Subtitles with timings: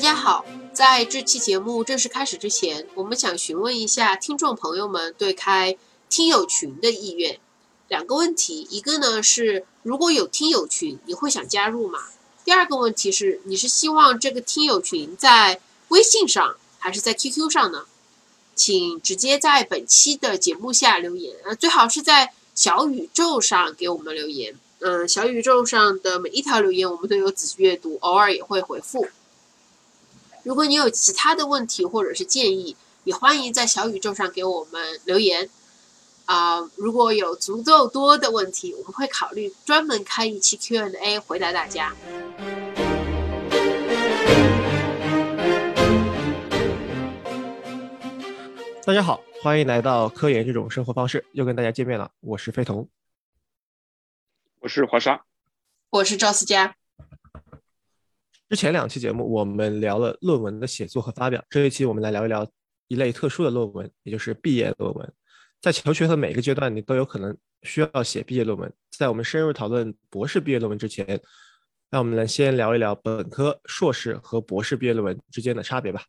[0.00, 5.76] 大家好，在这期节目正式开始之前，我们想询问一下听众朋友们对开
[6.08, 7.38] 听友群的意愿。
[7.86, 11.98] 两个问题，一个呢是如果有听友群，你会想加入吗？
[12.46, 17.84] 第二个问题是，你是希望这个听友群在微信上还是在 QQ 上呢？
[18.54, 24.54] 请直接在本期的节目下留言，呃，最好是在小宇宙上给我们留言。
[24.78, 29.06] 嗯，小宇宙上的每一条留言我们都有仔细阅读，偶尔也会回复。
[30.50, 35.48] 如果你有其他的问题或者是建议，也欢迎在小宇宙上给我们留言。
[36.24, 41.94] 啊，如果有足够多的问题，我们会考虑专门开一期 Q&A 回答大家。
[48.84, 52.10] 大家好，欢迎来到科研这种生活方式，又跟大家见面了。
[52.18, 52.88] 我是飞童，
[54.58, 55.22] 我是华沙，
[55.90, 56.74] 我是赵思佳。
[58.50, 62.44] 之前两期节目我们聊了论文的写作和发表，这一期我们来聊一聊
[62.88, 65.14] 一类特殊的论文，也就是毕业论文。
[65.60, 68.72] 在求学的每个阶段，你都有可能需要写毕业论文。
[68.90, 71.06] 在我们深入讨论博士毕业论文之前，
[71.90, 76.02] 让我们来先聊一聊本科、硕士和博士毕业论文之间的差别吧。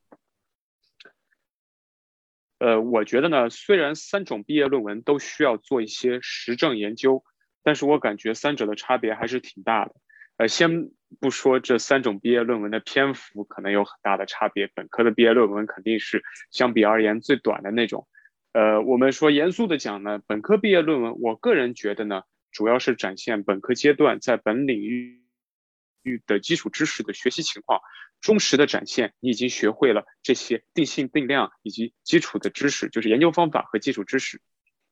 [2.57, 7.23] 呃，我觉得呢，虽然三种毕业论文都需要做一些实证研究，
[7.61, 9.93] 但是我感觉三者的差别还是挺大的。
[10.37, 18.07] 呃，先不说这三种毕业论文的篇幅可能有很大的差别，本科的毕业论文肯定是相比而言最短的那种。
[18.53, 25.21] 呃，我们说严肃的讲呢，本科毕业论文，我个人觉得呢，主要是展现本科阶段在本领域
[26.03, 27.81] 域的基础知识的学习情况，
[28.21, 34.41] 忠实的展现你已经学会了这些定性定量以及基础的知识，就是研究方法和基础知识。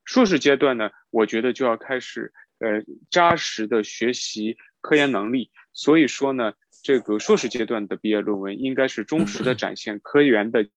[0.04, 4.58] 硕士阶段呢，我觉得就要开始呃扎实的学习。
[4.82, 6.52] 科研能力，所以说呢，
[6.84, 10.68] 这个硕士阶段的毕业论文应该是忠实的展现科研的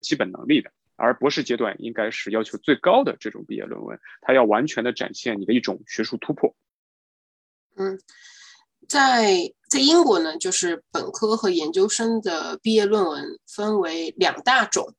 [0.00, 6.56] 基本能力的，而博士阶段应该是要求最高的这种毕业论文，它要完全的展现你的一种学术突破。
[7.76, 8.00] 嗯，
[8.88, 14.94] 在在英国呢，就是本科和研究生的毕业论文分为两大种，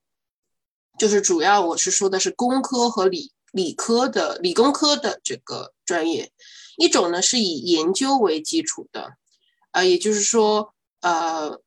[1.00, 6.32] 就是主要我是说的是工科和理理科的理工科的这个专业。
[6.78, 9.14] 一种呢是以研究为基础的，
[9.72, 11.60] 呃，也就是说，呃，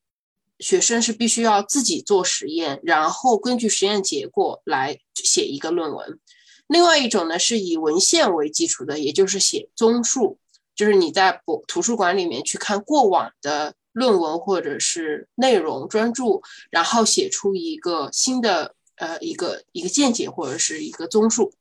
[0.59, 6.19] 学生是必须要自己做实验，然后根据实验结果来写一个论文。
[6.67, 10.39] 另外一种呢是以文献为基础的，也就是写综述，
[10.75, 16.41] 就是你在博图书馆里面去看过往的论文或者是内容专著，
[16.71, 21.53] 然后写出一个新的呃一个一个见解或者是一个综述。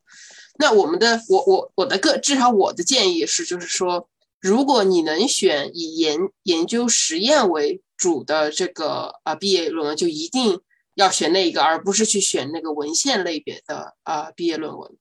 [0.57, 4.07] 那我们的我我我的个至少我的建议是，就是说，
[4.39, 10.61] 如果你能选以研研究实验为主的这个啊毕业论文，就一定
[10.93, 14.95] 要选那一个，而不是去选那个文献类别的啊毕业论文。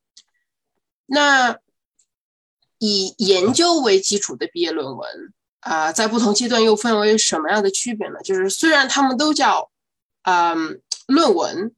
[1.04, 1.58] 那
[2.78, 8.20] 以研究为基础的毕业论文啊，在不同阶段又分为什么样的区别呢？
[8.24, 9.70] 就是虽然他们都叫
[10.22, 11.74] 嗯论文。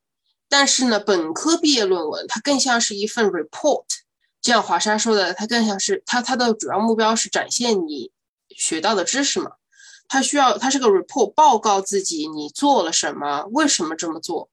[0.53, 3.85] 但是呢，本科毕业论文它更像是一份 report，
[4.43, 8.13] 就像华沙说的，它更像是它它的主要目标是展现你
[8.51, 9.53] 学到的知识嘛。
[10.09, 14.51] 它需要它是个 report，报告自己你做了什么，为什么这么做。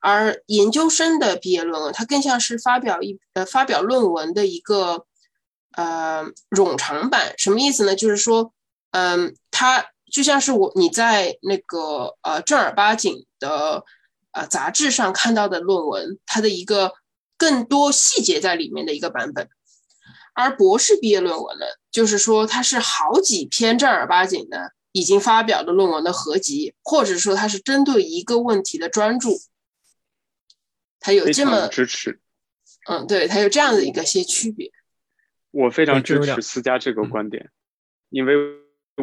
[0.00, 5.06] 而研究生的毕业论文，它更像是发表一呃发表论文的一个
[5.76, 7.32] 呃冗长版。
[7.38, 7.96] 什么意思呢？
[7.96, 8.52] 就是说，
[8.90, 13.82] 嗯，它就像是我你在那个呃正儿八经的。
[14.32, 16.92] 啊，杂志上看到的论文，它的一个
[17.36, 19.48] 更多细节在里面的一个版本，
[20.34, 29.36] 而博士毕业论文呢，就是说它是好几篇正儿八经的已经发表的论文的合集，或者说它是针对一个问题的专注，
[30.98, 32.20] 它有这么支持，
[32.88, 34.72] 嗯，对，它有这样的一个些区别。
[35.50, 37.50] 我非常支持思佳这个观点，
[38.08, 38.34] 因为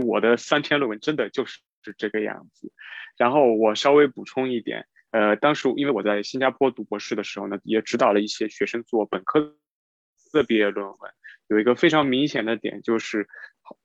[0.06, 1.60] 我的三篇论文真的就是
[2.00, 2.72] 这个样子。
[3.16, 4.88] 然后我稍微补充一点。
[5.12, 9.56] 呃，当时因为我在新加坡读博士的时候呢，也指导了一些学生做本科
[10.32, 10.98] 的毕业论文。
[11.48, 13.28] 有一个非常明显的点就是，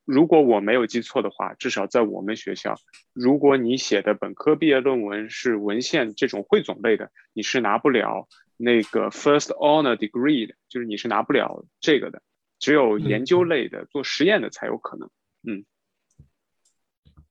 [0.04, 2.74] 如果我没有记错的话，至少在我们学校，
[3.14, 8.28] 如果你写的本科毕业论文是文献这种汇总类的，你是拿不了
[8.58, 12.22] 那个 first honor degree 的，就是你是拿不了这个的。
[12.58, 15.10] 只有研究类的、做实验的才有可能。
[15.42, 15.64] 嗯，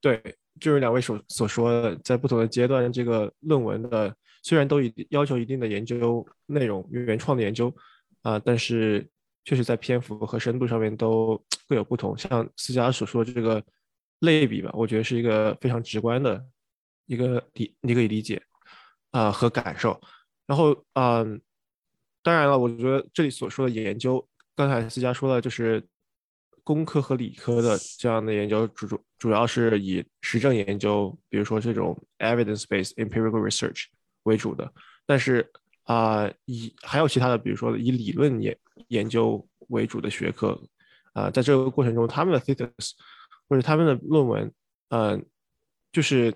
[0.01, 0.35] 对。
[0.59, 7.73] 就是两位所所说的，在不同的阶段，这个论文的虽然都一要求一定的研究内容、原创的研究
[8.21, 9.07] 啊，但是
[9.45, 12.17] 确实在篇幅和深度上面都 各有不同。
[12.17, 13.63] 像思佳所说的这个
[14.19, 16.45] 类比吧，我觉得是一个非常直观的
[17.05, 18.41] 一个理一个理解
[19.11, 19.99] 啊和感受。
[20.45, 21.41] 然后嗯，
[22.21, 25.83] 当然了，我觉得这里所说的研究，刚才思佳说的，就是
[26.63, 33.85] 工科和理科的这样的研究主主主要是以实证研究，比如说这种 evidence-based empirical research
[34.23, 34.71] 为主的。
[35.05, 35.49] 但是
[35.83, 38.57] 啊，以还有其他的，比如说以理论研
[38.87, 40.57] 研究为主的学科，
[41.11, 42.91] 啊，在这个过程中，他们的 thesis
[43.49, 44.51] 或者他们的论文，
[44.89, 45.25] 嗯，
[45.91, 46.33] 就是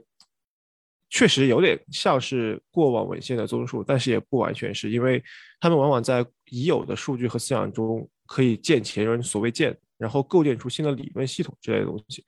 [1.09, 5.23] 确实有点像是过往文献的综述，但是也不完全是，因为
[5.61, 12.23] 他们往往在已有的数据和思想中可以见前人所未见，然后构建出新的理论系统之类的东西，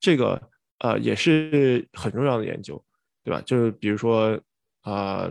[0.00, 2.82] 这个呃也是很重要的研究，
[3.22, 3.40] 对吧？
[3.46, 4.40] 就是比如说
[4.82, 5.30] 啊。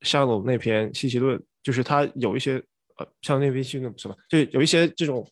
[0.00, 2.62] 像我们那篇信息论，就是它有一些
[2.98, 5.26] 呃，像那篇信息论什么，就有一些这种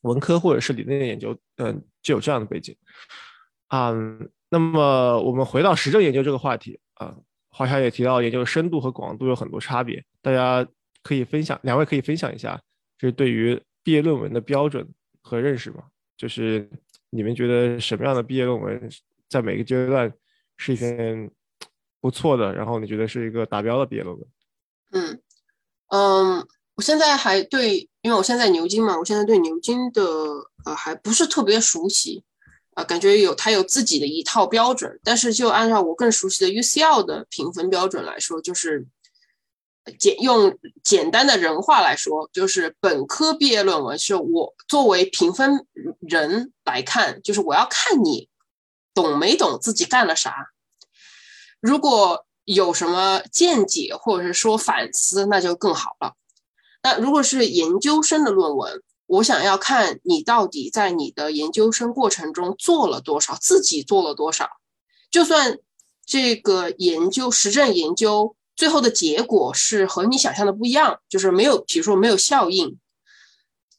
[0.00, 2.74] 文科或者是理论的研究，嗯，就有这样的背景
[3.68, 4.30] 嗯。
[4.48, 7.14] 那么我们回到实证研究这个话题啊，
[7.50, 10.66] 华夏也提到研究深度和广度有很多差别，大家
[11.02, 12.58] 可以分享，两位可以分享一下，
[12.96, 14.88] 就是对于毕业论文的标准
[15.20, 15.84] 和认识吗？
[16.16, 16.68] 就是
[17.10, 18.90] 你们觉得什么样的毕业论文
[19.28, 20.12] 在每个阶段
[20.56, 21.30] 是一篇？
[22.02, 24.26] 不错的，然后你觉得是一个达标的毕业论文？
[24.92, 25.20] 嗯
[25.88, 30.02] 嗯，我现在还对，因为我现在牛津嘛，我现在对牛津的
[30.64, 32.24] 呃还不是特别熟悉，
[32.72, 38.86] 啊，感觉有它有自己的一套标准，但是就按照我更熟悉的 UCL 的评分标准来说，就是
[39.98, 45.66] 简用简单的人话来说，就是本科毕业论文是我作为评分
[46.00, 48.28] 人来看，就是我要看你
[48.94, 50.52] 懂没懂自己干了啥。
[51.60, 56.14] 如果有什么见解或者是说反思，那就更好了。
[56.82, 64.48] 那如果是研究生的论文，我想要看你到底在你的研究生过程中做了多少，自己做了多少。
[65.10, 65.58] 就算
[66.06, 72.78] 这个研究实证研究最后的结果是和你想象的不一样，就是没有，比如说没有效应，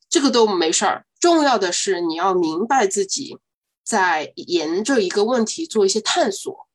[0.10, 1.06] 这个都没事儿。
[1.20, 3.38] 重要的是你要明白自己
[3.84, 6.68] 在沿着一个问题做一些探索。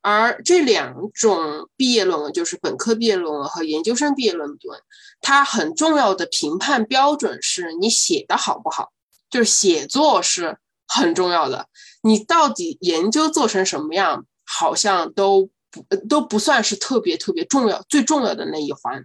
[0.00, 4.80] 而这两种毕业论文，就是本科毕业论文和研究生毕业论文，
[5.20, 8.90] 它很重要的评判标准是你写的好不好，
[9.28, 11.68] 就是写作是很重要的。
[12.00, 19.04] 你到底研究做成什么样，好像都不都不算是特别特别重要，最重要的那一环，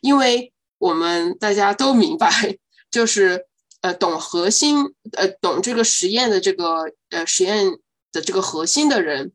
[0.00, 2.58] 因为我们大家都明白，
[2.90, 3.46] 就是
[3.82, 7.78] 呃懂核心，呃懂这个实验的这个呃实验
[8.12, 9.32] 的这个核心的人。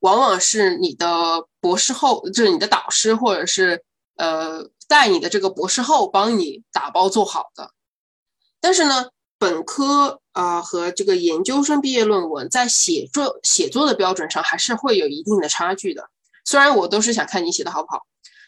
[0.00, 3.84] 往往是你的博士后，就是你的导师，或者是
[4.16, 7.70] 呃带你的这个博士后帮你打包做好的。
[8.60, 9.10] 但是呢，
[9.42, 16.08] 本科啊和这个研究生毕业论文在写作写作的标准上还是会有一定的差距的。
[16.44, 18.02] 虽然我都是想看你写的好不好。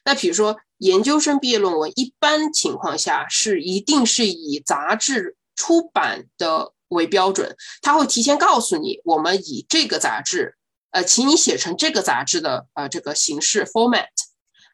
[0.04, 10.54] 那比如说研究生毕业论文，一般情况下是一定是以杂志出版的为标准，他会提前告诉你，我们以这个杂志。
[10.92, 14.06] 呃，请你写成这个杂志的呃这个形式 format，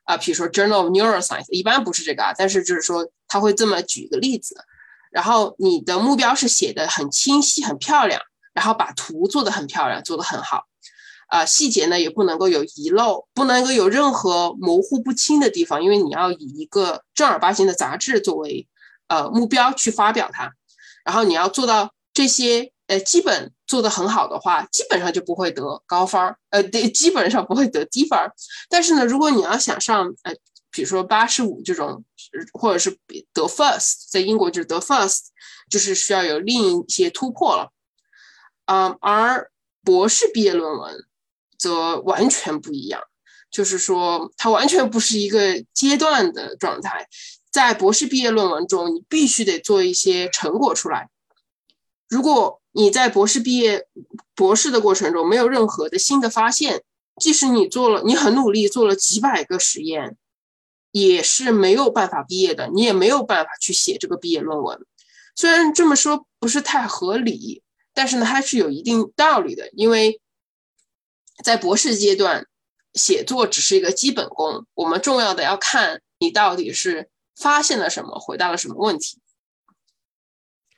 [0.05, 4.55] 啊，比如说 Journal of Neuroscience，一般不是这个啊，但是就是说他会这么举个例子，
[5.11, 8.21] 然后你的目标是写的很清晰、很漂亮，
[8.55, 10.65] 然后把图做的很漂亮，做的很好，
[11.29, 18.69] 啊，细节呢也不能够有遗漏，不能够有任何模糊不清的地方，因为你要以一个正儿八经的杂志作为
[19.09, 20.53] 呃目标去发表它，
[21.05, 22.73] 然后你要做到这些。
[22.91, 28.33] 呃，基本做得很好的话，基本上就不会得高分儿，呃，对，基本上不会得低分儿。
[28.69, 30.35] 但是呢，如果你要想上，呃，
[30.71, 32.05] 比如说八十五这种，
[32.53, 32.99] 或者是
[33.33, 35.27] 得 first，在英国就是得 first，
[35.69, 37.73] 就是需要有另一些突破了。
[38.67, 39.51] 啊，而
[39.83, 41.05] 博士毕业论文
[41.59, 43.03] 则完全不一样，
[43.51, 47.09] 就是说它完全不是一个阶段的状态。
[47.51, 51.09] 在博士毕业论文中，你必须得做一些成果出来。
[52.09, 53.89] 如果你在博士毕业、
[54.37, 56.85] 博士的过程中没有任何的新的发现，
[57.21, 60.17] 即使你做了，你很努力做了几百个实验，
[60.93, 62.69] 也是没有办法毕业的。
[62.69, 64.87] 你也没有办法去写这个毕业论文。
[65.37, 67.63] 虽然这么说不是太合理，
[67.95, 69.71] 但是呢，它是有一定道理的。
[69.73, 70.21] 因为
[71.43, 72.47] 在博士阶段，
[72.95, 79.19] 写作只是一个基本功，我们重要的要看你到底是发现了什么，回答了什么问题。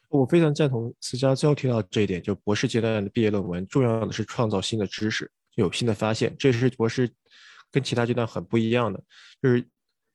[0.08, 7.10] 我非常赞同思佳最后提到这一点，就博士阶段的毕业论文，重要的是创造新的知识，有新的发现，这是博士
[7.70, 9.02] 跟其他阶段很不一样的。
[9.42, 9.66] 就是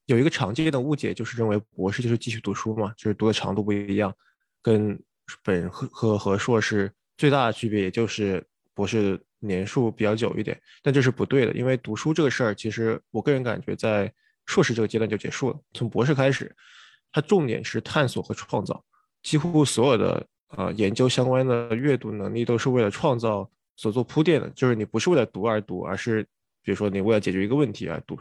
[0.07, 4.13] 有一个常见的误解，就是认为博士就是继续读书嘛，就是读的长度不一样，
[4.61, 4.99] 跟
[5.43, 14.11] 本科和和硕士最大的区别，也就是博士年数比较久一点，但这是不对的，因为读书这个事儿，其实我个人感觉在
[14.45, 15.59] 硕士这个阶段就结束了。
[15.73, 16.55] 从博士开始，
[17.11, 18.81] 它重点是探索和创造，
[19.21, 26.23] 几乎所有的呃研究相关的阅读能力都是为了创造所做铺垫的，就是你不是为了读而读，而是
[26.63, 28.17] 比如说你为了解决一个问题而读。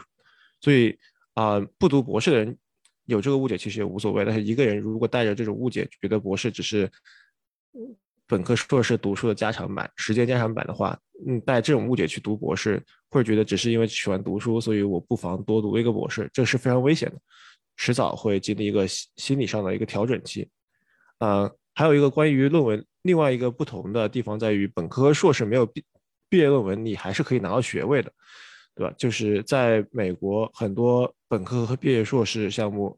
[0.60, 0.98] 所以
[1.36, 2.58] 啊，不读博士的人
[3.04, 6.90] 有这个误解其实也无所谓，但是一个人如果带着这种误解，觉得博士只是。
[8.28, 17.16] 本科、硕士读书的加长版，时间加长版的话，嗯，带这种误解去读博士，或者觉得只是因为喜欢读书，所以我不妨多读一个博士，这是非常危险的，
[17.76, 20.48] 迟早会经历一个心理上的一个调整期。
[21.20, 25.84] 呃，还有一个关于论文，另外一个不同的地方在于，本科硕士没有毕
[26.28, 28.12] 毕业论文，你还是可以拿到学位的，
[28.76, 28.94] 对吧？
[28.98, 32.96] 就是在美国，很多本科和毕业硕士项目，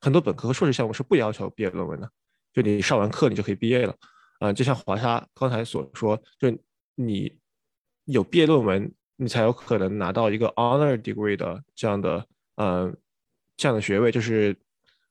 [0.00, 2.10] 很多本科和硕士项目是不要求毕业论文的，
[2.52, 3.94] 就你上完课你就可以毕业了。
[4.38, 6.50] 啊，就像华沙刚才所说，就
[6.94, 7.30] 你
[8.06, 12.26] 有毕业论文，你才有可能拿到一个 honor degree 的这样的，
[12.56, 12.92] 呃，
[13.56, 14.56] 这样的学位，就是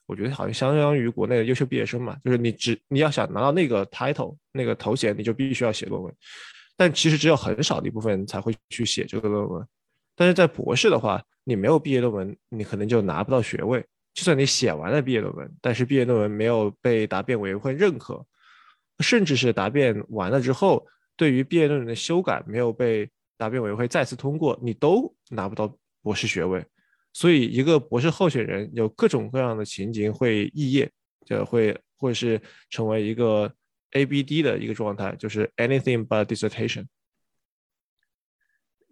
[0.08, 2.17] 我觉得好像相当于国内的优秀毕业生嘛。
[2.25, 6.13] 就是你只你要想拿到那个 title 那个头衔，你就必须要写论文。
[6.75, 9.65] 但其实只有很少的一部分才会去写这个论文。
[10.15, 13.86] 但是在博士的话，你没有毕业论文，你可能就拿不到学位。
[14.13, 18.25] 就算你写完了毕业论文，但是毕业论文没有被答辩委员会认可。
[19.00, 26.63] 甚至是答辩完了之后，对于毕业论文的修改没有被答辩委员会再次通过，你都拿不到博士学位。
[27.13, 30.91] 所以，一个博士候选人有各种各样的情景会肄业，
[31.25, 32.39] 就会或者是
[32.70, 33.51] 成为一个
[33.94, 36.86] ABD 的一个状态，就是 anything but dissertation。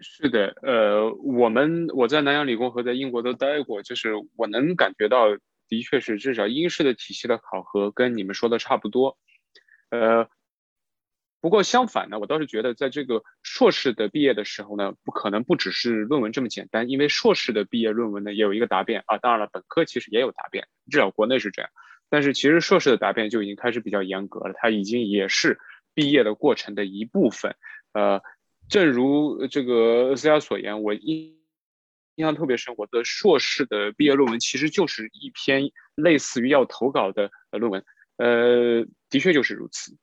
[0.01, 5.27] 是的，呃，我们我在南洋理工和在英国都待过，就是我能感觉到，
[5.67, 9.17] 的确是至少英式的体系的考核跟你们说的差不多。
[9.89, 10.29] 呃，
[11.41, 19.17] 不过相反呢，我倒是觉得，在这个硕士的毕业的时候呢，不可能不只是论文这么简单，因为硕士的毕业论文呢也有一个答辩啊。
[19.17, 21.69] 当然了，本科其实也有答辩，至少国内是这样。
[22.09, 25.59] 但是其实硕士的答辩就已经开始比较严格了，它已经也是
[25.93, 27.55] 毕业的过程的一部分。
[27.91, 28.21] 呃，
[28.69, 31.37] 正如这个 C R 所言，我印
[32.15, 37.83] 印象特别深，我的硕士的毕业论文其实就是一篇类似于要投稿的论文。
[38.17, 39.97] 呃，的确就是如此。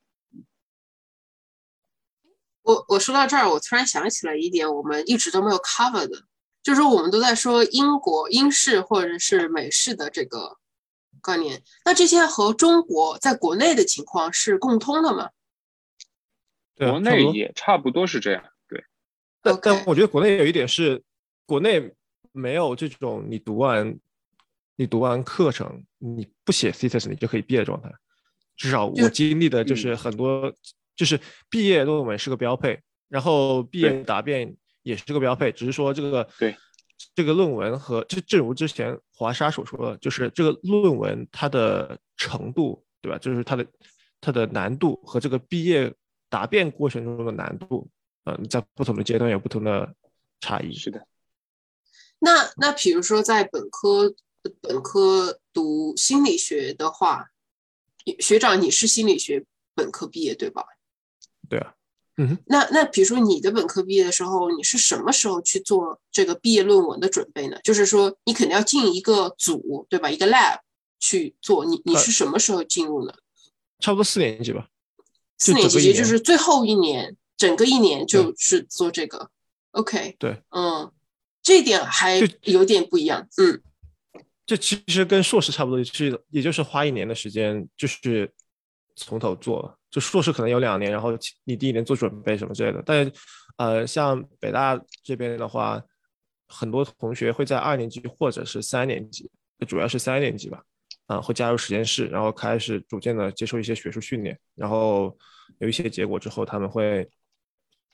[2.63, 6.25] 我我说到这儿，我突然想起来一点，我们一直都没有 cover 的，
[6.63, 10.57] 就是我们都在说英国英式或者是美式的这个
[11.23, 15.31] 概念，那这些和中国在国内的情况是共通的吗？
[16.77, 18.51] 国内也差不多是这样，对。
[19.47, 21.03] 但但我觉得国内有一点是，
[21.47, 21.93] 国内
[22.33, 23.99] 没有这种你读完
[24.77, 27.91] 你读完课程你不写 thesis 你就可以毕业的状态。
[28.57, 30.53] 至少我经历的就是很多，
[30.95, 36.57] 就是毕业论文是个标配，然后毕业答辩也是个标配，只是说这个对
[37.15, 43.19] 这个论文和就正如之前华沙所说的，就是这个论文它的程度，对吧？
[43.19, 43.67] 就是它的
[44.21, 45.93] 它的难度和这个毕业
[46.31, 47.87] 答辩过程中的难度，
[48.27, 49.95] 嗯，在不同的阶段有不同的
[50.41, 50.75] 差异。
[50.75, 51.07] 是的。
[52.19, 54.15] 那那比如说在本科
[54.61, 57.31] 本科读心理学的话。
[58.21, 60.65] 学长，你是心理学本科毕业对吧？
[61.49, 61.75] 对啊，
[62.19, 67.59] 嗯，那那比如说你的本科毕业的时候，你是什么时候去做这个毕业论文的准备呢？
[67.65, 70.09] 就是说你肯定要进一个组对吧？
[70.09, 70.61] 一个 lab
[71.01, 73.13] 去做，你你是什么时候进入呢？
[73.81, 74.69] 差不多四年级吧。
[75.37, 79.31] 四年级就是最后一年，整个一年就是做这个。
[79.73, 80.91] OK，对，嗯，
[81.43, 83.63] 这点还有点不一样，嗯。
[84.47, 88.33] 这其实跟硕士差不多，是也就是花一年的时间，就是
[88.95, 89.77] 从头做。
[89.91, 91.11] 就硕士可能有两年，然后
[91.45, 92.81] 你第一年做准备什么之类的。
[92.87, 93.11] 但
[93.57, 95.83] 呃，像北大这边的话，
[96.47, 99.29] 很多同学会在二年级或者是三年级，
[99.67, 100.63] 主要是三年级吧，
[101.07, 105.17] 啊，会加入实验室，然后开始逐渐的接受一些学术训练，然后
[105.59, 107.09] 有一些结果之后，他们会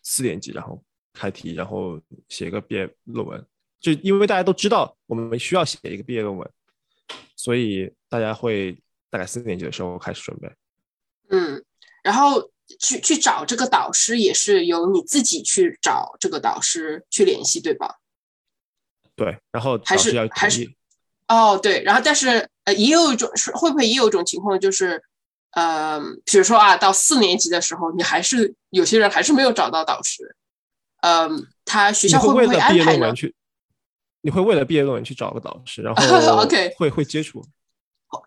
[0.02, 0.82] 四年级然后
[1.12, 3.44] 开题，然后写一个毕业论文。
[3.80, 6.48] 就因为大家都知道我们需要写一个毕业论文，
[7.34, 8.78] 所以大家会
[9.10, 10.48] 大概四年级的时候开始准备。
[11.30, 11.64] 嗯，
[12.04, 17.96] 然后去去找这个导师也是由你自己去找这个导师去联系，对吧？
[19.16, 20.72] 对，然后还是还是
[21.26, 25.02] 哦，对，然后但是呃，也有一种是会不会也有一种情况就是，
[25.52, 30.36] 呃，比如说啊，到四年级的时候，你还是有些人还是没有找到导师，
[31.02, 33.12] 嗯，他学校会不会安排呢？
[34.24, 37.44] 你会为了毕业论文去找个导师，然 后会会接触。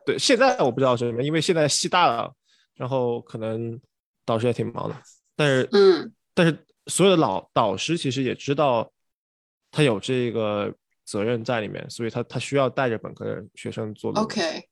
[0.05, 2.33] 对，现在我不知道是因为现在系大了，
[2.73, 3.79] 然后可能
[4.25, 4.95] 导师也挺忙的。
[5.35, 8.91] 但是，嗯，但是所有的老导师其实也知道
[9.71, 10.73] 他有这个
[11.05, 14.11] 责任在里面，所以他他需要带着本科的学生做。
[14.13, 14.67] OK，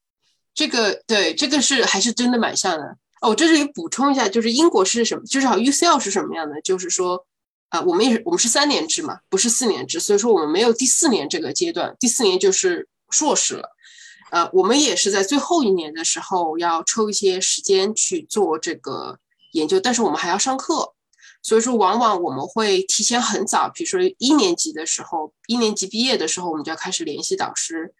[0.54, 2.98] 这个对这个是还是真的蛮像的。
[3.22, 5.24] 哦，这里补充一下，就是英国是什么？
[5.26, 6.60] 就是好 UCL 是什么样的？
[6.62, 7.26] 就是说，
[7.70, 13.70] 啊，我们也是我们是三年制嘛，不是四年制，所以说我们没有第四年这个阶段，第四年就是硕士了。
[14.32, 19.20] 呃，我们也是在最后一年的时候要抽一些时间去做这个
[19.54, 20.94] 研究，但是我们还要上课，
[21.42, 27.94] 所以说往往我们会提前很早，比如说一年级的时候，一年级毕业的时候，我们就要开始联系导师，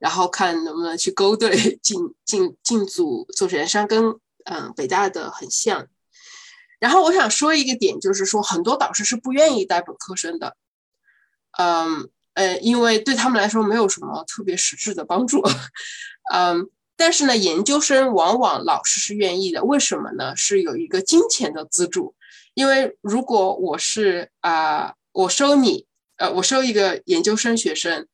[0.00, 4.18] 然后看能不能去勾兑进进进组做实验，上跟。
[4.44, 5.86] 嗯，北大的很像。
[6.80, 10.56] 然后我想说一个点，就是说很多导师是不愿意带本科生的，
[11.58, 15.42] 嗯呃，因为对他们来说没有什么特别实质的帮助。
[16.32, 20.34] 嗯，但是呢，研究生往往老师是愿意的，为什么呢？
[20.34, 22.14] 是有一个金钱的资助。
[22.54, 28.08] 因为如果我是啊，我收你，呃，我收一个研究生学生，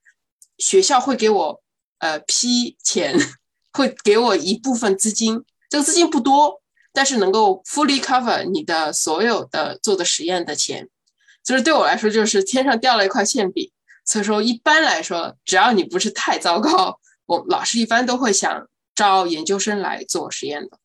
[0.58, 1.62] 学校会给我
[1.98, 3.16] 呃批钱，
[3.72, 5.44] 会给我一部分资金。
[5.68, 6.62] 这个资金不多，
[6.92, 10.88] 但是能够 fully cover 你的所有的做的实验的钱，
[11.42, 13.70] 就是对我来说就是天上掉了一块馅饼。
[14.04, 20.78] 所以说一般来说，只要你不是太糟糕，我老师一般都会想招研究生来做实验的。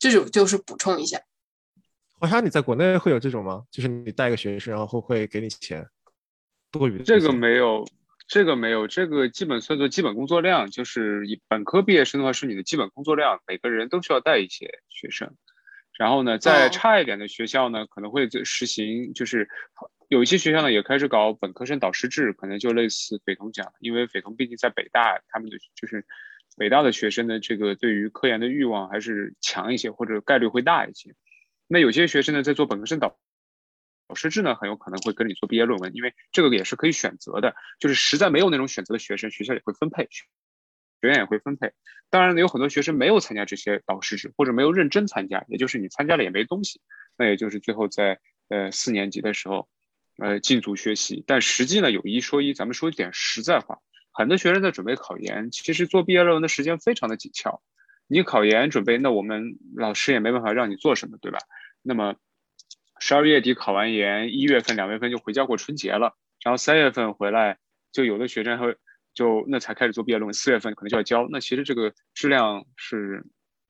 [0.00, 1.20] 这种就是补充一下。
[2.18, 3.62] 好像，你在国内会有这种吗？
[3.70, 5.86] 就是你带个学生，然后会给你钱，
[6.72, 7.04] 多余的？
[7.04, 7.86] 这个没有。
[8.26, 15.34] 这个没有，这个基本算作基本工作量，就是以本科毕业生的话是你的基本工作量，每个人都需要带一些学生。
[15.98, 19.48] 然后呢，再差一点的学校呢，可能会实行，就是
[20.08, 26.04] 有一些学校呢也开始搞本科生导师制，可能就类似北同讲，因为北同毕竟在北大，他们的就是
[26.56, 31.14] 北大的学生的这个对于科研的欲望还是强一些，或者概率会大一些。
[31.68, 33.16] 那有些学生呢在做本科生导。
[34.06, 37.54] 导师制呢，很有可能会跟你做毕业论文，因为这个也是可以选择的。
[37.80, 41.72] 就是实在没有那种选择的学生，学校也会分配，学院也会分配。
[42.10, 46.80] 当然呢，有很多学生没有参加这些导师制，或者没有认真参加，也就是你参加了也没东西。
[47.16, 49.68] 那也就是最后在呃四年级的时候，
[50.18, 51.24] 呃进组学习。
[51.26, 53.78] 但实际呢，有一说一，咱们说一点实在话，
[54.12, 57.62] 很多学生在准备考研，其实做毕业论文的时间非常的紧俏。
[58.06, 61.38] 你考研准备，那我们老师也没办法让你做什么，对吧？
[61.80, 62.16] 那么。
[63.00, 67.58] 十二月底考完研，一月份、两月份就回家过春节了，然后三月份回来，
[67.92, 68.76] 就有的学生会
[69.12, 73.24] 就那才开始做毕业论文，四月份可能就要交，那其实这个质量是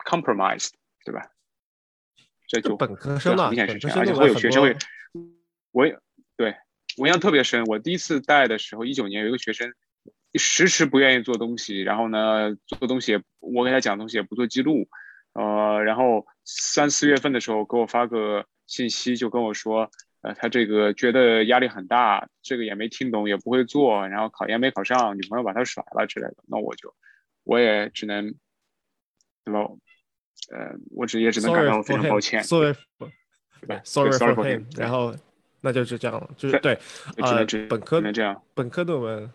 [0.04, 0.70] compromised，
[1.04, 1.22] 对吧？
[2.46, 4.76] 这就本科生嘛，明显是这样，而且会有学生会，
[5.72, 5.98] 我也
[6.36, 6.54] 对
[6.98, 9.72] 我印象特别深，我第一次带的时候，一九年有一个学生，
[10.34, 14.86] 迟迟不愿意做东西，然后呢，做东西也我给他讲东西也不做记录，
[15.32, 18.44] 呃，然后三四月份的时候给我发个。
[18.66, 19.90] 信息就跟我说，
[20.22, 26.36] 呃，他这个觉得压力很大，这个也没听懂，也不会做，然后考研没考上，女朋友把他甩了之类的。
[26.46, 26.94] 那我就，
[27.42, 28.34] 我也只能，
[29.44, 29.60] 对吧？
[30.50, 32.42] 呃，我只也只能感到非常抱歉。
[32.42, 32.74] Sorry，
[33.66, 34.64] 对，Sorry for him。
[34.78, 35.14] 然后
[35.60, 36.78] 那就是这样了，就是对，
[37.18, 39.30] 呃，本科能这样，本科论文，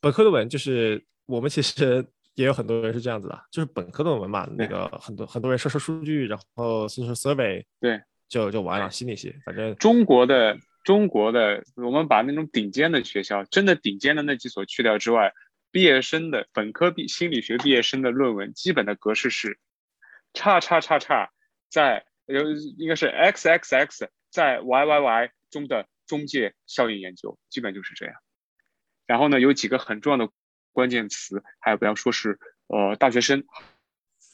[0.00, 2.06] 本科论文就是我们其实。
[2.38, 8.88] 也有很多人是这样子的，就是本科论文嘛，那个很多很多人收收数据，然后做做 survey，对，就就完了。
[8.88, 15.32] 心理学，反正中国的中国的，我们把那种顶尖的学校，真的顶尖的那几所去掉之外，
[15.72, 19.58] 毕业生的本科毕心理学毕业生的论文，基本的格式是，
[20.32, 21.30] 叉叉叉叉
[21.68, 28.14] 在有应该是 x x x 在 y y y 中的中介效应研究，基本就是这样。
[29.06, 30.32] 然后呢，有几个很重要的。
[30.78, 32.38] 关键词还有不要说是
[32.68, 33.42] 呃大学生，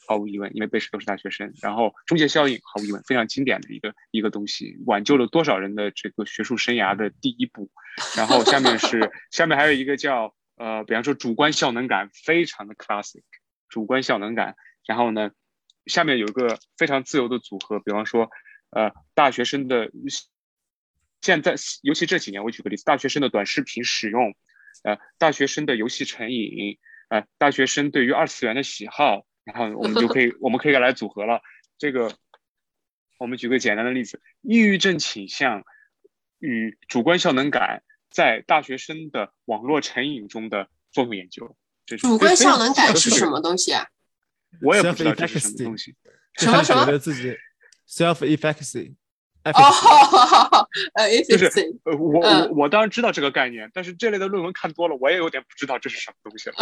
[0.05, 1.51] 毫无疑问，因为背试都是大学生。
[1.59, 7.71] 然后中介效应毫无疑问非常经典的一个一个东西，挽救了多少人的这个学术生涯的第一步。
[8.15, 13.23] 然后下面是下面还有一个叫呃，比方说主观效能感，非常的 classic，
[13.67, 14.55] 主观效能感。
[14.85, 15.31] 然后呢，
[15.87, 18.29] 下面有一个非常自由的组合，比方说
[18.69, 19.89] 呃大学生的
[21.21, 24.35] 现在尤其这几年，我举个例子，大学生的短视频使用。
[24.83, 26.77] 呃，大学生的游戏成瘾，
[27.09, 31.41] 呃，大学生对于二次元的喜好，然后我们就可以， 我们可以来组合了。
[31.77, 32.13] 这个，
[33.17, 35.63] 我们举个简单的例子：抑郁症倾向
[36.39, 41.55] 与主观效能感在大学生的网络成瘾中的作用研究。
[41.85, 43.87] 主观效能感是什么东西啊？
[44.61, 45.95] 我也不知道这是什么东西。
[46.37, 46.97] 什么 什么？
[46.97, 47.35] 自己
[47.87, 48.95] self efficacy。
[49.53, 51.45] 哦，呃就是
[51.83, 56.55] 呃，我我嗯我当然知道这个概念，但是这类的论文看多了，我也有点不知道这是什么东西了。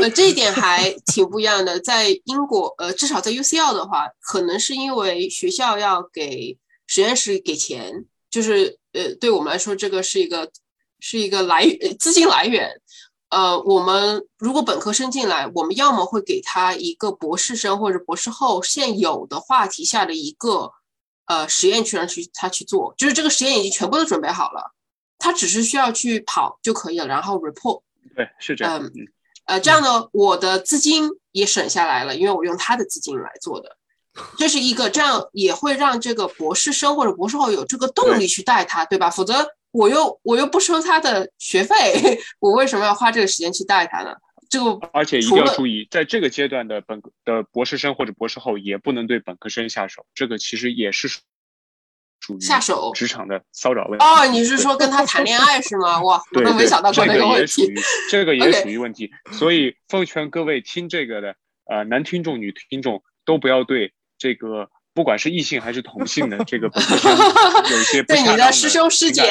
[0.00, 1.80] 呃，这一点还挺不一样的。
[1.80, 10.48] 在英国，呃，至少在 UCL 的话，可能是因为学校要给实验室给钱，就是呃，对我们来说，这个是一个
[11.00, 12.80] 是一个来呃资金来源。
[13.30, 20.70] 呃，我们如果本科生进来，我们要么会给他一个博士生或者博士后现有的话题下的一个
[21.26, 24.72] 呃实验去让去他去做，就是这个实验已经全部都准备好了，
[25.18, 27.82] 他只是需要去跑就可以了，然后 report。
[28.14, 28.82] 对，是这样。
[28.82, 29.08] 嗯嗯，
[29.46, 33.76] 呃，这样呢，我的资金也省下来了，因为我用他的资金来做的，
[34.38, 39.10] 这是一个，这样也会让这个博士生或者博士后有这个动力去带他，对吧？
[39.10, 44.14] 否则我又我又不收他的学费， 我为什么要花这个时间去带他呢？
[44.48, 54.04] 这个而且一定要注意，在这个阶段的本科的博士生或者博士后也不能对本科生下手，这个其实也是属于下手职场的骚扰问题。
[54.04, 56.02] 哦，你是说跟他谈恋爱是吗？
[56.02, 57.40] 哇，我没想到这个问题。
[57.40, 57.74] 也属于
[58.10, 67.12] 这个也属于问题，所以奉劝各位听这个的呃男听众、女听众都不要对这个不管是异性还是同性的这个本科生
[67.70, 69.22] 有一些不对你的师兄师姐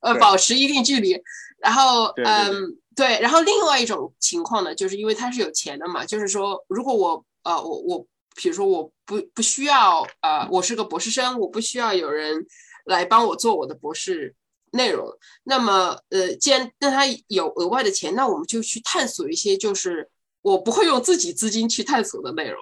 [0.00, 1.20] 呃保持一定距离。
[1.58, 12.46] 然后嗯，对，然后另外一种情况呢，就是因为他是有钱的嘛，就是说如果我呃我我比如说我不不需要呃我是个博士生，我不需要有人
[12.86, 14.34] 来帮我做我的博士
[14.72, 15.06] 内容，
[15.44, 22.58] 那么呃既然那他有额外的钱，那我们就去探索一些就是我不会用自己资金去探索的内容。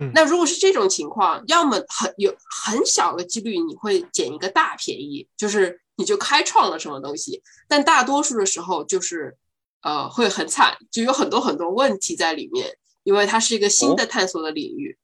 [0.00, 9.36] 嗯那如果是这种情况，要么很有很小的几率你会捡一个大便宜，就是你就开创了什么东西，但大多数的时候就是
[9.82, 14.96] 呃会很惨，就有很多很多问题在里面，因为它是一个新的探索的领域，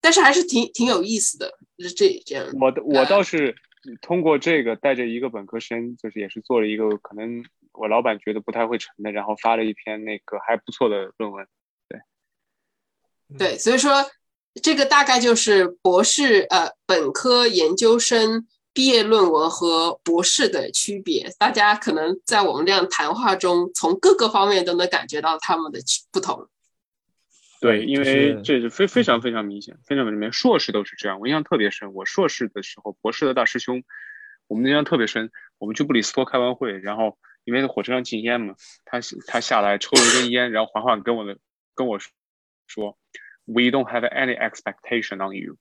[0.00, 2.46] 但是还是挺挺有意思的，就是这这样。
[2.60, 3.54] 我的我倒是
[4.00, 11.46] 通过这个带着一个本科生，就是也是做了一个可能我老板觉得不太会成的，然后发了一篇那个还不错的论文。
[13.36, 14.10] 对，所以说
[14.62, 21.30] 这个大概就是博士呃本科研究生毕业论文和博士的区别。
[21.38, 25.80] 大家可能在我们这样谈话中，从各个方面都能感觉到他们的
[26.12, 26.48] 不同。
[27.60, 31.18] 对，因为这是非非常非常明显，非常明显，硕士都是这样。
[31.18, 33.82] 我印象特别深，我硕士的时候，博士的大师兄，
[34.46, 35.32] 我们印象特别深。
[35.58, 38.54] 我们去布里斯托开完会，然后因为火车上禁烟嘛，
[38.84, 41.36] 他他下来抽了一根烟，然后缓缓跟我的
[41.74, 42.96] 跟我说
[43.44, 45.56] ，We don't have any expectation on you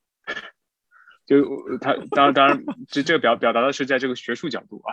[1.27, 4.89] 就他当然当然，这这个表表达的是在这个学术角度啊。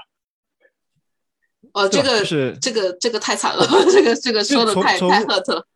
[1.73, 2.55] 哦，这个、是。
[2.61, 5.67] 这个这个太惨了， 这个这个说的太太 hurt 了。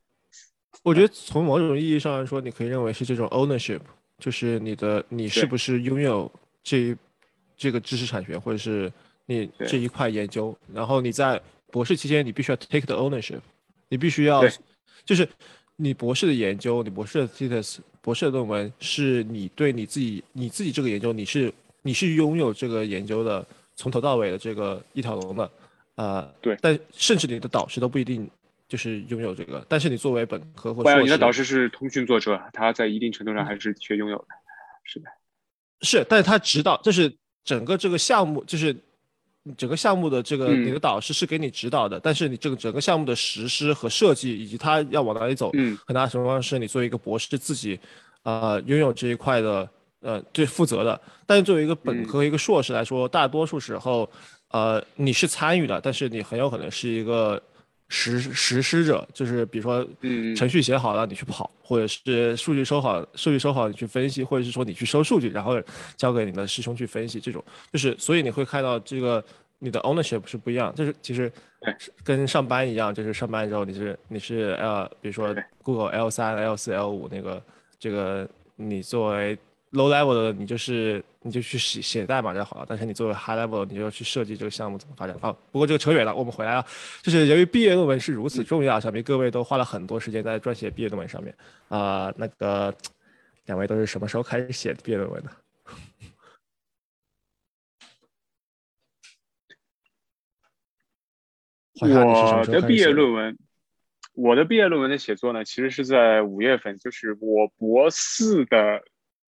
[0.83, 3.81] 我觉得从某种意义上来说，你可以认为是这种 ownership，
[4.19, 6.31] 就是你的你是不是拥有
[6.63, 6.97] 这一
[7.57, 8.93] 这个知识产权，或者是
[9.27, 11.41] 你这一块研究，然后你在
[11.71, 13.41] 博士期间你必须要 take the ownership，
[13.89, 14.43] 你必须要
[15.05, 15.29] 就是
[15.77, 25.51] 你博士的研究，你博士的 thesis，博士的论文是你对你自己你自己这个研究你是你是拥有这个研究的从头到尾的这个一条龙的，
[25.97, 28.27] 呃，对但甚至你的导师都不一定
[28.67, 34.25] 就是拥有这个，但是你作为本科或不然硕士，你的导师是通讯作者，他在一定程度上还是的确拥有的。
[34.85, 35.11] 是的，
[35.83, 38.75] 是，但是他指导，就是整个这个项目，就是
[39.57, 40.67] 整个项目的这个、嗯。
[40.67, 47.79] 你的导师是给你指导的，但是你这个整个项目的实施和设计以及他要往哪里走，嗯，很大程度上是你作为一个博士自己，
[48.23, 49.69] 呃，拥有这一块的，
[50.01, 51.01] 呃，对负责的。
[51.27, 52.07] 但是作为一个本嗯。
[52.07, 54.09] 科、一个硕士来说，大多数时候，
[54.51, 57.41] 呃，你是参与的，但是你很有可能是一个
[57.89, 65.61] 实实施者，就是比如说，嗯程序写好了你去跑，或者是数据收好，数据收好你去分析，或者是说你去收数据，然后
[65.97, 67.43] 交给你的师兄去分析，这种。
[67.73, 69.25] 就是，所以你会看到这个
[69.59, 71.75] 你的 ownership 是不一样，就是其实对
[72.05, 77.43] 跟上班一样，就是上班之后你是你是呃，比如说 Google L 三、L 四、L 五那个
[77.79, 79.39] 这个你作为
[79.73, 82.67] low level 的，你就是你就去写写代码就好了。
[82.69, 85.19] 但是你作为 high level，你就要去设计这个项目怎么发展。
[85.21, 86.65] 好，不过这个扯远了，我们回来啊，
[87.03, 91.35] 就是由于毕业论文是如此重要，想必各位都花了很多时间在撰写毕业论文上面
[91.69, 92.75] 啊、那个
[93.47, 95.31] 两位都是什么时候开始写毕业论文 的？
[101.81, 103.39] 我的毕业论文，
[104.15, 108.83] 我的毕业论文的写作呢，其实是在五月份，就是我博四的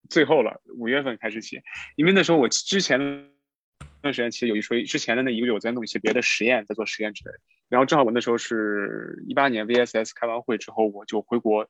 [0.09, 1.63] 最后了，五月份开始写。
[1.97, 7.39] 因为那时候我之前那段时间其实有一说一，之前的那一个月我在弄一些别的实验，在做实验之类的。
[7.69, 11.69] 然后正好我那时候是一八年 VSS 开完会之后，我就回国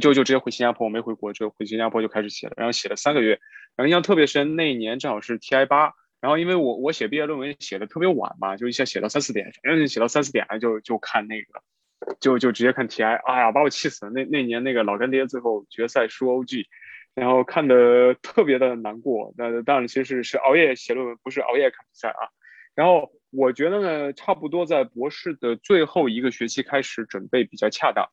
[0.00, 3.38] 就就直接回新加坡，我没回国，就回新加坡就开始写了，然后写了三个月，
[3.76, 11.62] 然后印象特别深，那一年正好是 TI 八，然后因为我我写毕业论文写的特别晚嘛，就一下写到三四点，反正写到三四点了就就看那个，
[12.18, 16.66] 就就直接看 TI，哎呀把我气死了，那那年那个老干爹最后决赛输 OG，
[17.18, 22.28] 然后看的特别的难过，那当然其实是熬夜写论文，不是熬夜看比赛啊，
[22.74, 28.08] 然后我觉得呢，差不多在博士的最后一个学期开始准备比较恰当。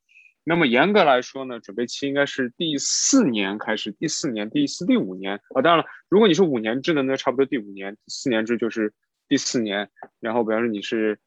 [0.47, 5.61] 那么严格来说呢，准备期应该是第四年开始，第四年、第四、第五年啊。
[5.63, 8.93] 当然了，如果你是五年制的，那差不多第五年；四年制就是
[9.27, 9.89] 第四年。
[10.19, 11.17] 然后，比方说你是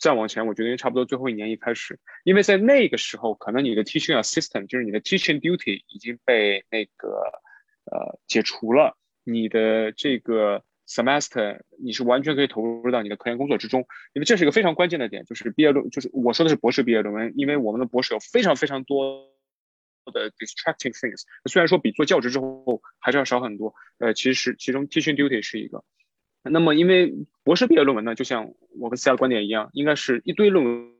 [0.00, 7.08] 再往前，我觉得差不多最后一年一开始，因为在那个时候，可能你的 teaching assistant 就是你的 teaching duty 已经被那个
[7.90, 10.64] 呃解除了，你的这个。
[10.90, 19.28] semester，你是完全可以投入到你的科研工作之中，因为这是一个非常关键的点，就是毕业论，就是我说的是博士毕业论文，因为我们的博士有非常非常多
[20.06, 25.84] 的 distracting things，虽然说比做教职之后还是要少很多，呃，其实其中 teaching duty 是一个。
[26.50, 30.92] 那么因为博士毕业论文呢，就像我跟思佳的观点一样，应该是一堆论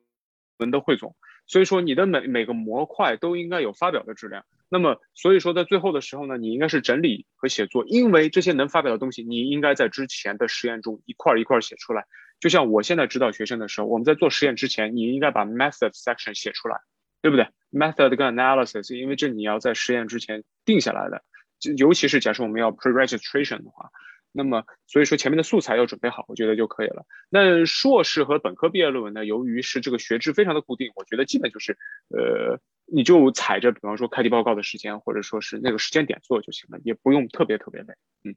[0.59, 1.15] 文的汇总，
[1.47, 4.45] 所以说你的每每个模块都应该有发表的质量。
[4.71, 12.05] 那么，所以说在最后的时候呢，你应该是整理和写作，因为这些能发表的东西，你应该在之前的实验中一块一块写出来。
[12.41, 16.77] 就像我现在指导学生的时候，我们在做实验之前，你应该把 method section 写出来，
[17.23, 21.23] 对不对？method 跟 analysis，因为这你要在实验之前定下来的，
[21.59, 23.91] 就尤其是假设我们要 pre-registration 的话。
[24.39, 27.05] 那么，所以说前面的素材要准备好，我觉得就可以了。
[27.29, 29.25] 那硕士和本科毕业论文呢？
[29.27, 31.77] 由于是这个学制非常的固定，我觉得基本就是，
[32.09, 37.95] 呃，你就踩着，比方说开题报告的时间，或者说是那个时间点做就行了，也不用特别特别累。
[38.23, 38.37] 嗯，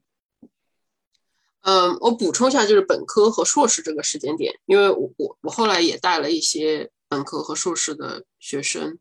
[1.62, 8.98] 嗯，我补充一下，就是本科和硕士这个时间点，因为我我我后来也带了一些本科和硕士的学生。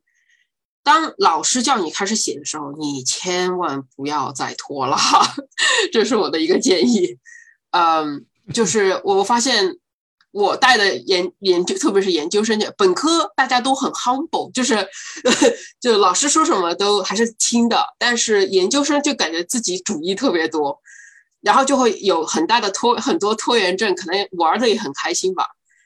[0.83, 4.97] 当老师叫你开始写的时候，你千万不要再拖了，
[5.93, 7.17] 这是我的一个建议。
[7.71, 9.77] 嗯，就是我发现
[10.31, 14.87] 我带的研研究，特别是研究生本科，大家都很 humble，就是
[15.79, 20.81] 就老师说什么都还是听的，但是研究生就感觉自己主意特别多，
[21.41, 25.45] 然后就会有很大的拖很多拖延症，可能玩的也很开心吧。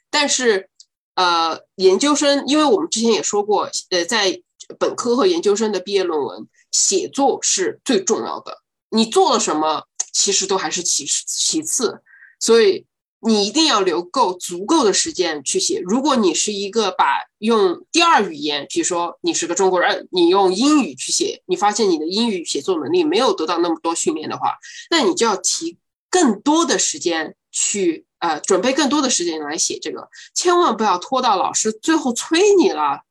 [0.09, 0.69] 但是
[1.15, 4.41] 呃，研究生，因为我们之前也说过，呃，在
[4.79, 12.01] 本科和研究生的毕业论文写作是最重要的，你做了什么其实都还是其其次，
[12.39, 12.85] 所以
[13.19, 15.81] 你一定要留够足够的时间去写。
[15.83, 24.55] 如果你是一个把用第二语言，比如说你是个中国人，你用英语去写，你发现你的英语写作能力没有得到那么多训练的话，
[24.89, 25.77] 那你就要提
[26.09, 33.01] 更多的时间去呃准备更多的时间来写这个，千万不要拖到老师最后催你了。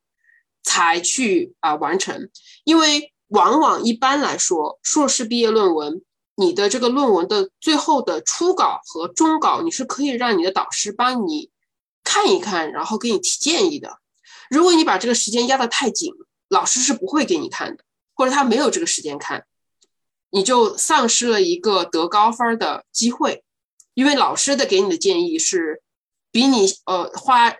[0.65, 2.29] 才去啊完成，
[2.63, 6.01] 因为往往一般来说，硕士毕业论文，
[6.35, 11.51] 你的这个论文的最后的初稿和终稿，你是可以让你的导师帮你
[12.03, 13.99] 看一看，然后给你提建议的。
[14.49, 16.11] 如果你把这个时间压得太紧，
[16.49, 17.83] 老师是不会给你看的，
[18.15, 19.45] 或者他没有这个时间看，
[20.31, 23.43] 你就丧失了一个得高分的机会，
[23.93, 25.83] 因为老师的给你的建议是
[26.31, 27.55] 比你呃花。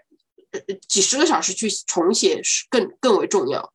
[0.88, 3.74] 几十个小时去重写是更更为重要，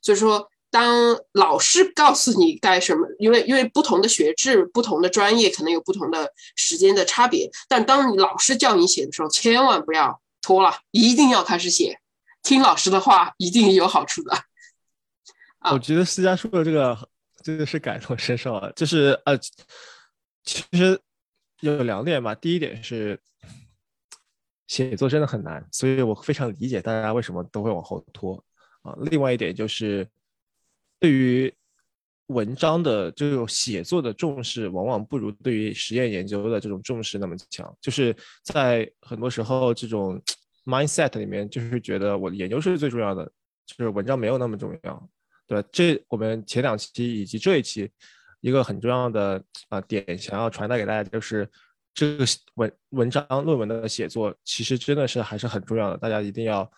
[0.00, 12.00] 所以说，当老师告诉你该什么，因为因为不同的学制、不同的专业可能有不同的时间的差别，但当你老师叫你写的时候，千万不要拖了，一定要开始写，
[12.42, 14.36] 听老师的话一定有好处的。
[15.70, 17.08] 我觉得思佳说的这个
[17.42, 19.38] 真的是感同身受啊，就是呃，
[20.44, 20.98] 其实
[21.60, 23.20] 有两点吧，第一点是。
[24.72, 28.42] 写作真的很难，所以我非常理解大家为什么都会往后拖
[28.80, 28.96] 啊。
[29.10, 30.08] 另外一点就是，
[30.98, 31.52] 对于
[32.28, 37.70] 文章的这种写作的重视，往往不如对于实验研究的这种重视那么强。
[37.82, 40.18] 就是在很多时候，这种
[40.64, 43.30] mindset 里面，就是觉得我的研究是最重要的，
[43.66, 45.08] 就是文章没有那么重要，
[45.46, 45.68] 对吧？
[45.70, 47.90] 这我们前两期以及这一期
[48.40, 51.46] 一个很重要的啊点，想要传达给大家就是。
[51.94, 52.24] 这个
[52.54, 56.70] 文文章论文的写作其实真的是还是很重要的，大家一定要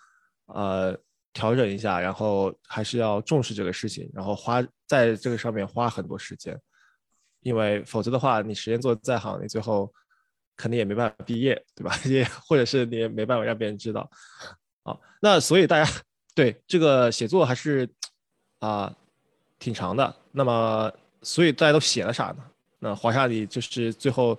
[0.46, 0.96] 呃
[1.32, 6.60] 调整一下，然后还是要重视这个事情，然后花在这个上面花很多时间，
[7.40, 9.92] 因为否则的话，你实验做的再好，你最后
[10.56, 11.96] 肯定也没办法毕业，对吧？
[12.06, 14.10] 也或者是你也没办法让别人知道。
[14.82, 15.88] 好，那所以大家
[16.34, 17.88] 对这个写作还是
[18.58, 18.92] 啊
[19.60, 20.16] 挺长的。
[20.32, 22.44] 那么所以大家都写了啥呢？
[22.80, 24.36] 那华夏里就是最后。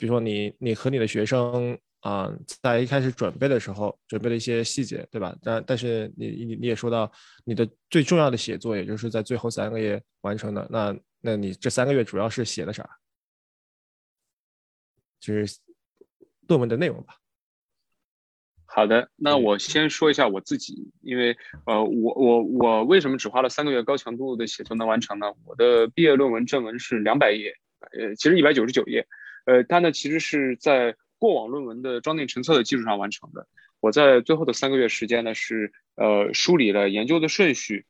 [0.00, 2.32] 比如说你，你和你的学生啊，
[2.62, 5.36] 在一开始准备的时候准备了一些细节，对吧？
[5.42, 7.12] 但但是你你你也说到
[7.44, 10.66] 你的最重要的写作，也就是在最后三个月完成的。
[10.70, 12.88] 那那你这三个月主要是写的啥？
[15.20, 15.58] 就是
[16.48, 17.16] 论文的内容吧。
[18.64, 21.36] 好的，那我先说一下我自己，因为
[21.66, 25.26] 呃，我我我为什么只花了三个月高强度的写作能完成呢？
[25.44, 27.52] 我的毕业论文正文是两百页，
[27.92, 29.06] 呃，其实一百九十九页，
[29.50, 33.48] 呃，它呢其实是在过往论文的装订成册的基础上完成的。
[33.80, 37.84] 我在最后的三个月时间呢，是呃梳理了研究的顺序，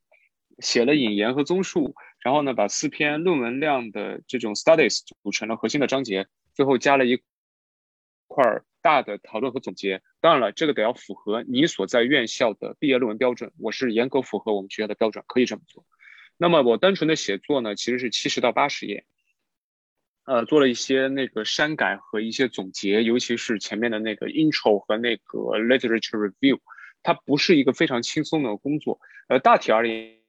[0.59, 7.23] 写了引言和综述，然后呢把四篇论文量的这种 studies 组成了核心的章节，最后加了一
[8.27, 8.62] 块。
[8.83, 13.53] 大的讨论和总结，当然了，这个得要符合你所在院校的毕业论文标准。
[13.59, 15.85] 我是严格符合我们学校的标准，可以这么做。
[16.38, 19.05] 那么我单纯的写作呢，其实是七十到八十页，
[20.31, 26.61] 呃，做了一些那个删改和一些总结，尤其是前面的那个 intro 和那个 literature review，
[27.03, 29.01] 它不是一个非常轻松的工作。
[29.27, 30.21] 呃，大体而言，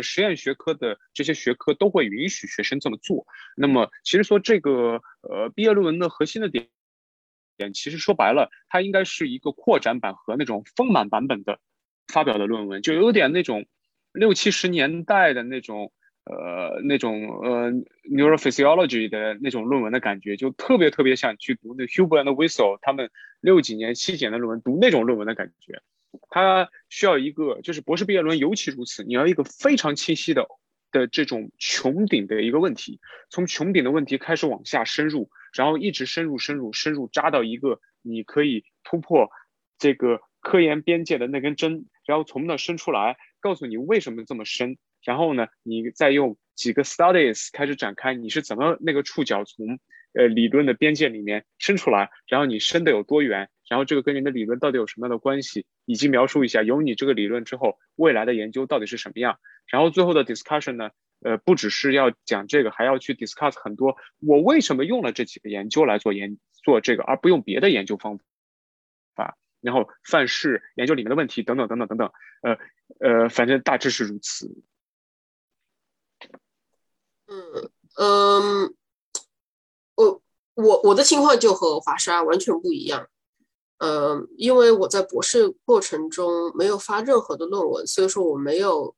[0.00, 3.26] 实验学科的这些学科都会允许学生这么做。
[3.56, 6.68] 那么，其实说这个呃毕业论文的核心的点。
[7.56, 11.58] 点其实说白了，它应该是一个扩展版和那种丰满版本的
[12.06, 13.66] 发表的论文，就有点那种
[14.12, 15.90] 六七十年代的那种
[16.26, 17.72] 呃那种呃
[18.10, 23.10] neurophysiology 的那种论文的感觉，就特别特别想去读那 Huber and Whistle 他们
[23.40, 25.80] 六几年七几年的论文，读那种论文的感觉。
[26.28, 30.46] 它需要一个，就是博士毕业论文尤其如此，你要一个非常清晰的
[30.90, 35.30] 的这种穹顶的一个问题，从穹顶的问题开始往下深入。
[35.52, 39.30] 然后一直深入、深入、深入，扎到一个你可以突破
[39.78, 44.76] 这个科研边界的那根针，然后从那伸出来，告诉你为什么这么深。
[45.06, 49.78] 然后呢，你再用几个 studies 开始展开，你是怎么那个触角从
[50.12, 59.38] 呃理论的边界里面伸出来，然后你伸的有多远，然后这个跟你的理论到底有什么样的关系，以及描述一下有你这个理论之后，未来的研究到底是什么样。
[59.70, 60.90] 然后最后的 discussion 呢？
[61.20, 63.96] 呃，不只是要讲这个，还要去 discuss 很多。
[64.20, 68.18] 我为什么用了这几个研究来做研做这个，而不用别的研究方
[69.14, 69.38] 法？
[69.62, 72.12] 然后范式研究里面的问题等等等等等等。
[72.42, 72.58] 呃
[73.00, 74.62] 呃，反正大致是如此。
[77.28, 78.74] 嗯嗯，
[79.94, 80.22] 我
[80.54, 83.08] 我我的情况就和华沙完全不一样。
[83.78, 88.94] 嗯，因为我在博士过程中没有发任何的论文，所以说我没有。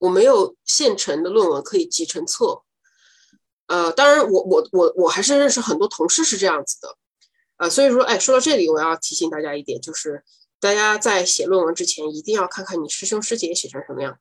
[0.00, 2.62] 我没有现成的论文可以集成册，
[3.66, 6.96] 呃，当然，我我我我还是认识很多同事是这样子的，
[7.58, 10.24] 呃，所以说，哎，说到这里，我要提醒大家一点，就是
[10.58, 14.18] 大家在写论文之前，一定要看看你师兄师姐写成什么样。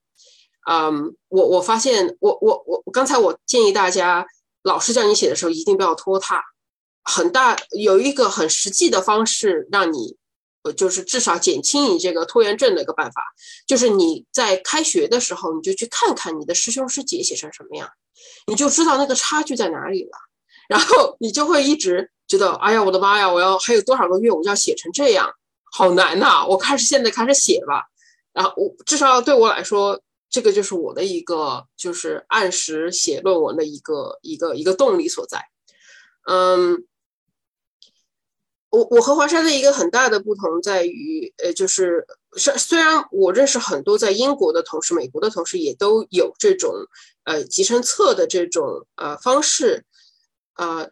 [0.68, 4.26] 嗯，我我发现，我我我刚才我建议大家，
[4.64, 6.42] 老师叫你写的时候，一定不要拖沓，
[7.04, 10.18] 很大有一个很实际的方式让你。
[10.62, 13.24] 呃，就是至少减轻你这个拖延症的一个办法，
[13.66, 17.90] 就是你在开学的时候，你就去看看你的师兄师姐写成什么样，
[18.46, 20.12] 你就知道那个差距在哪里了。
[20.68, 25.32] 然后你就会一直觉得，哎呀，我的妈呀，我要还有多少个月我就要写成这样，
[25.72, 26.46] 好难呐！
[26.46, 27.86] 我开始现在开始写吧。
[28.34, 35.44] 然后我至少对我来说，这个就是我的一个就是按时写论文的一个一个一个动力所在。
[36.28, 36.86] 嗯。
[38.72, 46.72] 我我和华山的一个很大的不同在于，呃，就是虽虽然我认识很多在英国的同事、美国的同事也都有这种
[47.24, 49.84] 呃集成册的这种呃方式，
[50.54, 50.88] 啊，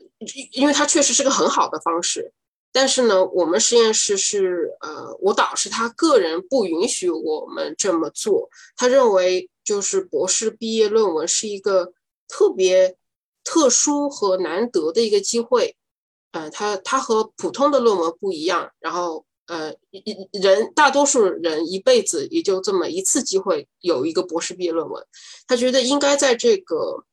[0.54, 2.34] 因为它确实是个很好的方式。
[2.72, 11.94] 但是呢，我们实验室是呃，我导师他个人不允许我们这么做，他认为就是博士毕业论文是一个
[12.28, 12.96] 特别
[13.44, 15.76] 特殊和难得的一个机会。
[16.34, 19.74] 嗯，他他和普通的论文不一样，然后呃，
[20.34, 25.04] 人大多数人一辈子也就这么一次机会有一个博士毕业论文，
[25.48, 27.04] 他觉得应该在这个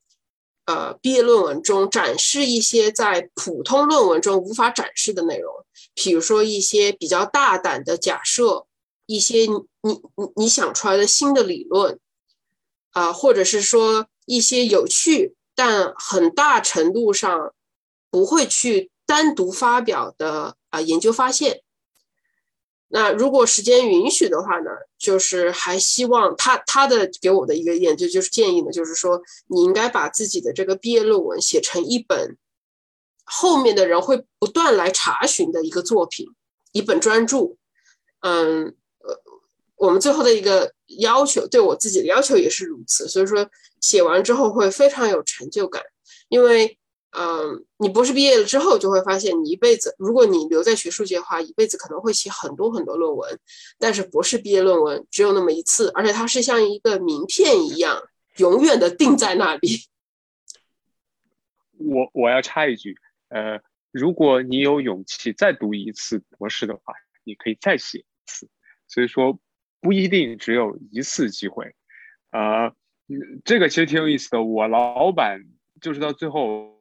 [0.67, 5.53] 呃毕业论文中展示一些在普通论文中无法展示的内容，
[5.95, 8.67] 比如说一些比较大胆的假设，
[9.07, 9.49] 一些你
[9.83, 10.01] 你
[10.37, 11.99] 你想出来的新的理论，
[12.93, 17.53] 啊，或者是说一些有趣但很大程度上
[18.11, 18.91] 不会去。
[19.07, 21.61] 单独发表的啊研究发现，
[22.97, 32.37] 那如果时间允许的话呢，就是还希望他他的给我的一个研究就是建议呢，就是说你应该把自己的这个毕业论文写成一本
[33.25, 36.25] 后面的人会不断来查询的一个作品，
[36.71, 37.57] 一本专著。
[38.21, 38.67] 嗯，
[39.01, 39.21] 呃，
[39.75, 45.83] 我们最后的一个要求，对我自己的要求也是如此，所以说写完之后会非常有成就感，
[46.29, 46.79] 因为。
[47.17, 53.39] 嗯，你博士毕业了之后，就会发现你一辈子，如果你留在学术界的话，一辈子可能会写很多很多论文，
[53.79, 58.03] 但是博士毕业论文只有那么一次，而且它是像一个名片一样，
[58.39, 59.85] 永远的定在那里。
[61.79, 62.97] 我我要插一句，
[63.29, 63.61] 呃，
[63.93, 68.49] 如果你有勇气再读一次博士的话，你可以再写一次，
[68.89, 69.39] 所以说
[69.81, 71.77] 不一定只有一次机会，
[72.33, 72.75] 呃，
[73.45, 74.43] 这个其实挺有意思的。
[74.43, 75.45] 我老板
[75.81, 76.74] 就是到最后。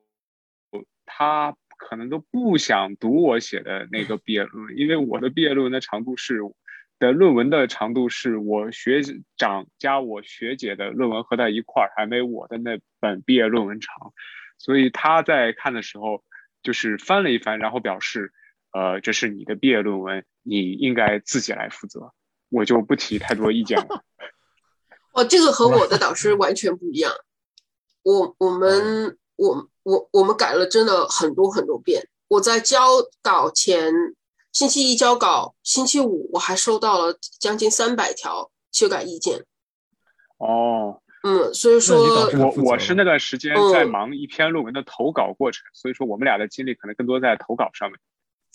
[1.06, 6.40] 他可能都不想读我写的那个毕业论文，因为我的毕业论文的长度是
[7.00, 9.02] 的论文的长度是我学
[9.36, 14.14] 长加我学姐的论文合在一块儿，还没我的那本毕业论文长，
[14.58, 16.24] 所以他在看的时候
[16.62, 18.32] 就是翻了一翻，然后表示，
[18.72, 22.14] 呃，这是你的毕业论文，你应该自己来负责，
[22.50, 24.04] 我就不提太多意见了。
[25.14, 27.12] 哦，这个和我的导师完全不一样，
[28.04, 29.18] 我我们。
[29.44, 32.08] 我我我们改了真的很多很多遍。
[32.30, 32.80] 我在交
[33.22, 33.94] 稿前
[34.54, 39.44] 星期一交稿，星期五我还收到了将近三百条修改意见。
[40.38, 41.98] 哦，嗯，所以说，
[42.38, 48.00] 我我是那段时间在忙一篇论文的投稿过程，所以说我们俩的精力可能更多在投稿上面。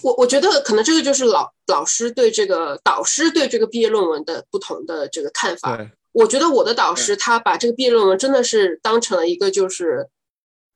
[0.03, 5.79] 我我觉得可能这个就是老老师对这个导师对这个毕业论文的不同的这个看法。
[6.13, 10.09] 我觉得我的导师他把这个毕业论文真的是当成了一个就是。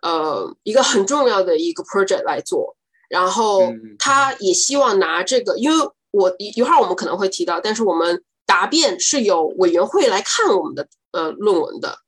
[0.02, 2.76] 呃，一个很重要的一个 project 来做，
[3.08, 3.62] 然后
[3.98, 11.98] 他也希望拿这个，因为我一一会儿我们可能会提到，但是我们答辩是有委员会来看我们的呃论文的。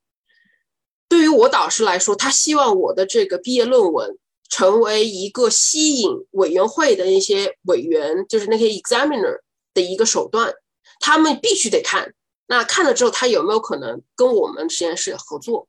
[1.08, 4.18] 对于我导师来说，他希望我的这个毕业论文
[4.48, 9.38] 成为一个吸引委员会的那些委员，就是那些 examiner
[9.72, 10.52] 的一个手段，
[10.98, 12.12] 他们必须得看。
[12.46, 15.68] 那看了之后，他有没有可能跟我们实验室合作？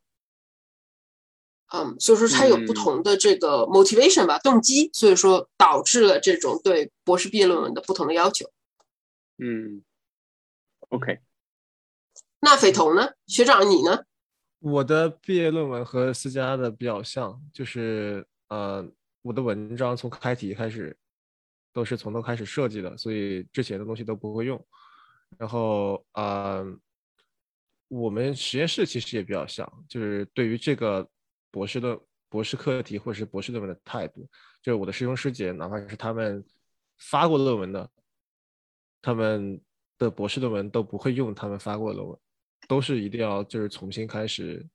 [1.76, 8.50] 嗯，所以说他有不同的这个 motivation 吧，动机，所以说导致了这种对博士毕业论文的不同的要求。
[9.36, 9.82] 嗯
[10.88, 11.18] ，OK。
[12.40, 13.10] 那斐彤呢？
[13.26, 14.04] 学长你呢？
[14.60, 18.88] 我的毕业论文和思佳的比较像，就是呃，
[19.20, 20.96] 我的文章从开题开始
[21.74, 24.64] 都是从头开始设计的，所以之前的东西都不会用。
[25.36, 26.64] 然后呃，
[27.88, 31.06] 我们实验室其实也比较像，就是对于这个。
[31.50, 34.28] 博士论博士课题或者是博士论文的态度，
[34.60, 36.44] 就是我的师兄师姐，哪怕是他们
[36.98, 37.88] 发过论文的，
[39.00, 39.60] 他们
[39.96, 42.18] 的博士论文都不会用他们发过的论文，
[42.68, 44.66] 都是一定要就是重新开始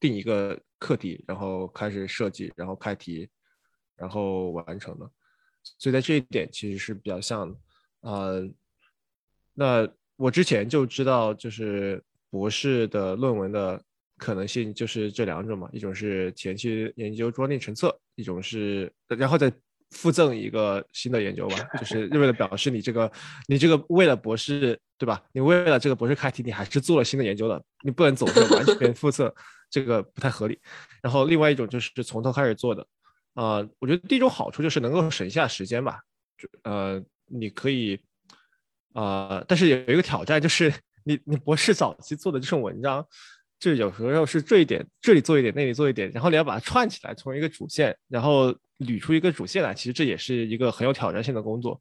[0.00, 3.30] 定一个课题，然后开始设计，然后开题，
[3.94, 5.10] 然后完成的。
[5.78, 7.58] 所以在这一点其实是比较像的。
[8.00, 8.50] 呃，
[9.54, 13.82] 那我之前就知道，就是博士的论文的。
[14.18, 19.52] 可能性就是这两种嘛，一种是前期研究装订成册，一种是然后再
[19.90, 23.10] 附赠一个新的研究吧，就是为了表示你这个
[23.46, 25.22] 你这个为了博士对吧？
[25.32, 29.32] 你为了这个博士开题，你还是做了新的研究的，你不能总是完全复测，
[29.70, 30.58] 这个不太合理。
[31.02, 32.86] 然后另外一种就是从头开始做的，
[33.34, 36.00] 啊，我觉得第一种好处就是能够省下时间吧，
[36.38, 38.00] 就呃你可以
[38.94, 40.72] 啊，但是有一个挑战就是
[41.04, 43.06] 你你博士早期做的这种文章。
[43.58, 49.72] 就有时候是这一点，这里做一点，那里做一点，然后你要把它串起来，从一个主线，然后捋出一个主线来。
[49.72, 51.80] 其实这也是一个很有挑战性的工作，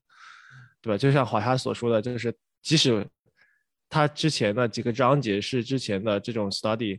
[0.82, 0.98] 对吧？
[0.98, 3.06] 就像华沙所说的，就是即使
[3.90, 6.98] 他之前的几个章节是之前的这种 study，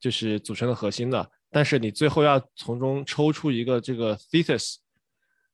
[0.00, 4.76] 就是组成的核心的，但是你最后要从中抽出一个这个 thesis，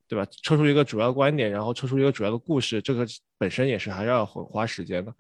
[0.07, 0.25] 对吧？
[0.45, 3.05] 抽出一个主要观点，然后抽出一个主要的故事，这个
[3.39, 5.13] 本身也是还是要很花时间的。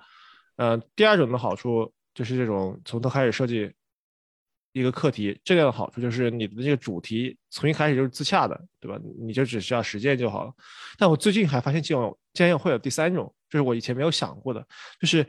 [0.59, 1.93] 嗯，第二种的好处。
[2.17, 3.71] 就是这种从头开始设计
[4.73, 8.99] 一个课题，这样的好处就是你的这个主题从一开始就是自洽的，对吧？
[9.19, 10.53] 你就只需要实践就好了。
[10.97, 14.67] 但我最近还发现，竟有竟然会有第三种，就是我以前没有想过的，
[14.99, 15.27] 就是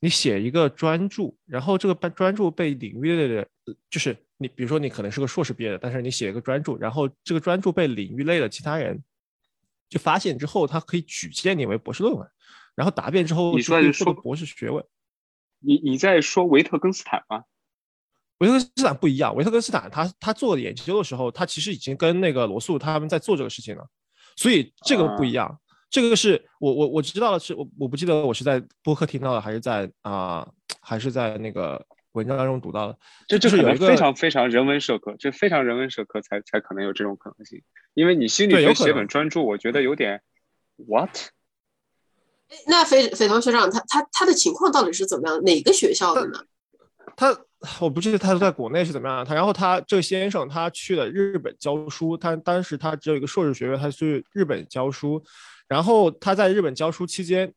[0.00, 3.48] 你写一个专著，然后这个专专著被领域类的，
[3.88, 9.02] 就是你比如说你可能是个硕士毕业的，但是你写一个专著，然后这个专著被领域类的其他人
[9.88, 12.28] 就发现之后，他可以举荐你为博士论文，
[12.74, 14.84] 然后答辩之后就可以获得博士学位。
[15.60, 17.44] 你你在说维特根斯坦吗？
[18.38, 23.84] 维特根斯坦不一样，维特根斯坦他他做研究的时候，他其实已经跟那个罗素他们在做这个事情了，
[24.36, 25.58] 所以这个不一样。
[25.90, 30.46] 这个是我我我知道的是我我不记得我是在播客听到的，还是在啊
[30.80, 32.98] 还是在那个文章当中读到的。
[33.26, 37.62] 这就是有一个非常非常人文社科，这非常人文社科才才可能有这种可能性。
[37.94, 40.22] 因为你心理学写本专著，我觉得有点
[40.76, 41.10] what。
[42.66, 45.42] 那斐斐同学长他他他的情况到底是怎么样？
[45.44, 46.42] 哪个学校的呢？
[47.16, 47.36] 他
[47.80, 49.24] 我不记得他是在国内是怎么样。
[49.24, 55.22] 他然后他这个先生他去了日本教书，他当时他只有一个硕士学位，他去日本教书。
[55.66, 57.52] 然后他在日本教书期间，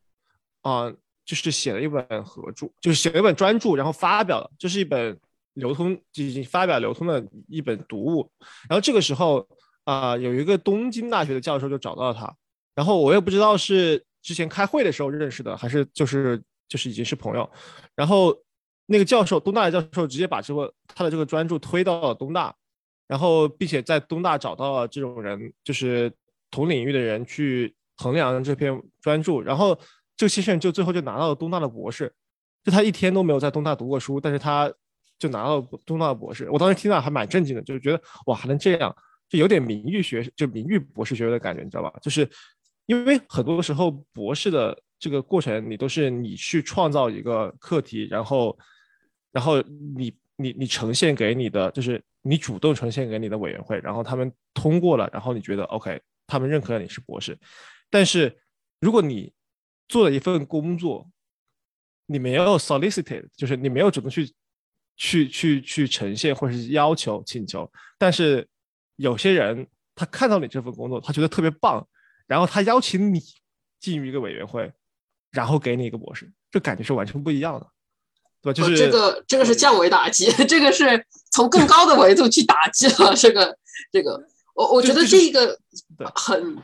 [0.63, 0.91] 啊，
[1.23, 5.17] 就是写了一本合著，就是写了一本专著，然后发表了，这是一本
[5.53, 8.29] 流通已经发表流通的一本读物。
[8.67, 9.47] 然后这个时候
[9.85, 12.35] 啊，有一个东京大学的教授就找到了他，
[12.75, 17.49] 然后我也不知道是之前开会的时候认识的，还是就是就是已经是朋友。
[17.95, 18.35] 然后
[18.85, 22.55] 那个教授，东大的教授直接把这个他的这个专著推到了东大，
[23.07, 26.11] 然后并且在东大找到了这种人，就是
[26.49, 27.75] 同领域的人去。
[27.97, 29.77] 衡量这篇专著，然后
[30.17, 32.11] 这个先生就最后就拿到了东大的博士，
[32.63, 34.73] 就他一天都没有在东大读过书，但是他
[35.19, 36.49] 就拿到东大的博士。
[36.49, 38.95] 我当时听到还蛮震惊的，就是觉得哇还能这样，
[39.29, 41.93] 就有点名誉学，就名誉博士学位的感觉，你知道吧？
[42.01, 42.27] 就是
[42.91, 48.57] 因为很多时候博士的这个过程，你都是你去创造一个课题，然后
[49.31, 49.61] 然后
[49.95, 57.39] 你你你呈现给你的，就是你主动呈现给你的委员会，然后他们通过了，然后你觉得 OK，他们认可了你是博士。
[57.89, 58.37] 但是，
[58.81, 59.31] 如果你
[59.87, 61.09] 做了一份工作，
[62.07, 64.33] 你没有 solicited，就是你没有主动去
[64.97, 68.45] 去去去呈现或者是要求请求，但是
[68.97, 69.65] 有些人
[69.95, 71.87] 他看到你这份工作，他觉得特别棒，
[72.31, 73.19] 然后他邀请你
[73.81, 74.71] 进入一个委员会，
[75.31, 77.67] 然后给你一个博士，这感觉是完全不一样的，
[78.41, 78.53] 对吧？
[78.53, 83.57] 就是这个这个是降维打击， 这个是从更高的维度去打击了这个
[83.91, 84.17] 这个，
[84.55, 85.59] 我我觉得这个
[86.15, 86.57] 很。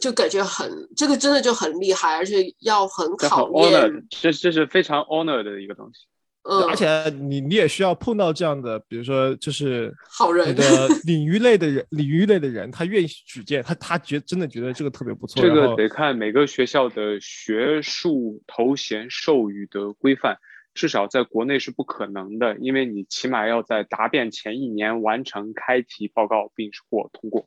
[0.00, 4.06] 就感觉很，这个真的就很厉害，而且要很考验。
[4.08, 6.06] 这这是非常 honor 的一个东西。
[6.44, 15.40] 嗯，而且你你也需要碰到这样的，比如说就是好人的 领域类的人，领域类的人，他愿意举荐，他他觉真的觉得这个特别不错。
[15.40, 20.36] 这个得看每个学校的学术头衔授予的规范，
[20.74, 27.46] 至少在国内是不可能的，因为你起码要在答辩前一年完成开题报告并获通过。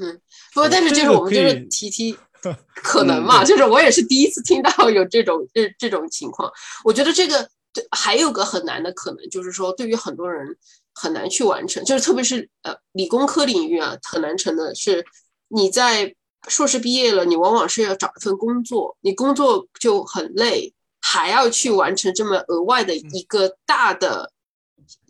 [0.00, 0.18] 嗯，
[0.54, 2.16] 不过但是就是我们就是提提
[2.74, 6.50] 可能嘛，就是我也是第一次听到有这种这这种情况。
[6.84, 10.56] 我觉得这个对还有个很难的可能，就是说对于很多人
[10.94, 15.04] 很难去完成，就是特别是呃理工科领域啊，很难成的是
[15.48, 16.14] 你在
[16.48, 24.32] 硕士毕业了，你往往是要找一份工作，你工作就很累，还要去完成这么额外的一个大的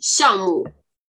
[0.01, 0.67] 项目。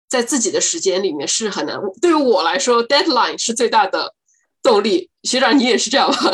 [0.08, 1.80] 在自己的时间里面是很难。
[2.02, 4.14] 对于我来说，deadline 是最大的
[4.62, 5.10] 动力。
[5.24, 6.32] 学长，你也是这样吗？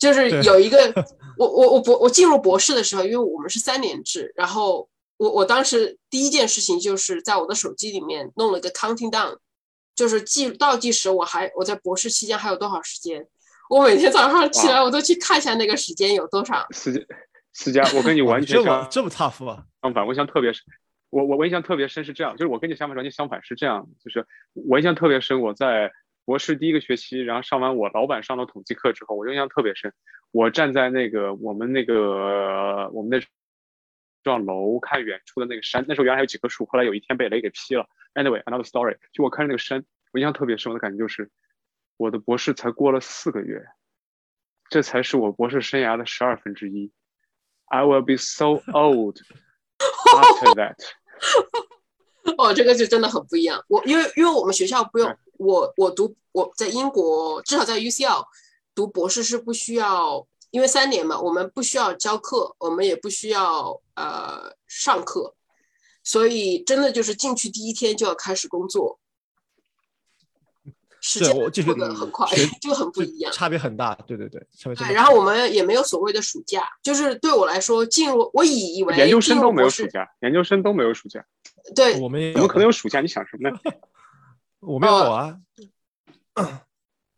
[0.00, 0.92] 就是有一个，
[1.38, 9.38] 我我我博我进入博士的时候，因为我们是三年制，然后我我当时第一件事情就是在我的手机里面弄了一个 counting down，
[9.94, 13.26] 就是计倒计时，我还我在博士期间还有多少时间？
[13.68, 16.66] 我每天早上起来我都去看一下那个时间有多少。
[16.70, 17.06] 时间，
[17.52, 19.64] 时间，我跟你完全相这么 tough 啊！
[19.82, 20.62] 相反，我印象特别是。
[21.10, 25.90] 我我我印象特别深是这样，就是我跟你想法完全相反是这样，就是我印象特别深，我在
[26.26, 29.94] 博士第一个学期，然后上完我老板上的统计课之后，我印象特别深，
[30.32, 33.24] 我站在那个我们那个我们那
[34.22, 37.88] 幢楼看远处的那个山，那时候原来还有几棵树，后来有一天被雷给劈了。
[38.14, 41.30] Anyway，another story，就我看着那个山，我印象特别深，我的感觉就是
[41.96, 43.64] 我的博士才过了四个月，
[44.68, 46.92] 这才是我博士生涯的十二分之一。
[47.66, 49.20] I will be so old.
[49.78, 50.78] After that，
[52.38, 53.62] 哦，这个就真的很不一样。
[53.68, 58.24] 我因为因为我们学校不用我我读我在英国至少在 UCL
[58.74, 65.34] 读博士是不需要，因为三年嘛，我们不需要教课，我们也不需要呃上课，
[66.02, 68.98] 所以真的就是进去第一天就要开始工作。
[70.98, 72.26] 时间过得很快，
[72.60, 73.94] 就很不一样，差别很大。
[74.08, 74.92] 对对对，差别对。
[74.92, 81.24] 然后我们也没有所谓的暑假，就是对我来说，进入我以为研究生都没有暑假，研究生都没有暑假。
[81.76, 83.00] 对，我们怎么可能有暑假？
[83.00, 83.56] 你想什么呢？
[84.60, 85.38] 我没有啊，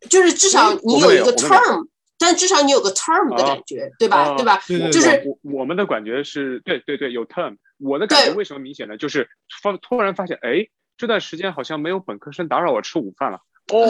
[0.09, 1.87] 就是至少你有一个 term，
[2.17, 4.35] 但至少你有个 term 的感觉，对吧？
[4.35, 4.61] 对吧？
[4.91, 7.57] 就是我们的感觉是对对对，有 term。
[7.77, 8.97] 我的感觉为什么明显呢？
[8.97, 9.29] 就是
[9.61, 10.67] 发突然发现，哎，
[10.97, 13.39] 这段时间好像没有本科生打扰我吃午饭了。
[13.71, 13.85] 哦，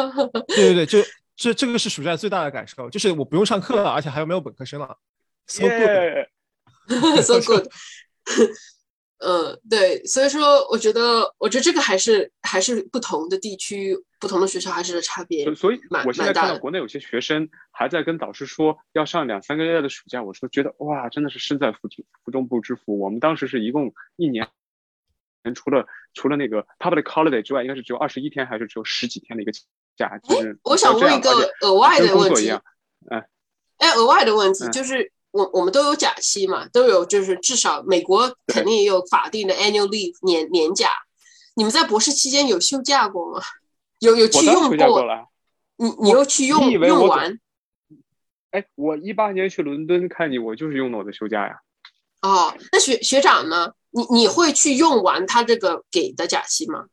[0.48, 0.98] 对对对，就
[1.36, 4.96] 这这个是暑假最大的感受，就是我不用上课了，而且还有没有本科生了
[5.46, 7.68] ，so good，so good。
[9.18, 15.44] 嗯，对，所以说我觉得，我觉得这个还是还是不同的地区、不同的学校还是差别。
[15.54, 22.98] 所以，我现在看到国内有些学生还在跟导师说要上两三个月的暑假，我说觉得哇，真的是身在福中福中不知福。
[22.98, 24.48] 我们当时是一共一年。
[25.54, 29.52] 除了除了那个 public holiday 之外，应该是只有二十一天，还是只有十几天的一个
[29.96, 30.18] 假？
[30.18, 32.50] 就是我想问一个额外的问题。
[33.08, 33.22] 嗯，
[33.78, 40.90] 哎，额外的问题就是，我我们都有假期嘛，都有就是至少美国肯定也有法定的 annual leave 年年假。
[41.54, 43.42] 你们在博士期间有休假过吗？
[44.00, 45.28] 有有去用过？
[45.76, 47.38] 你你又去用用完？
[48.50, 51.60] 哎，我一八年去伦敦看你，我就是用的我的休假呀。
[52.22, 53.72] 哦，那学学长呢？
[53.90, 56.86] 你你会去用完他这个给的假期吗？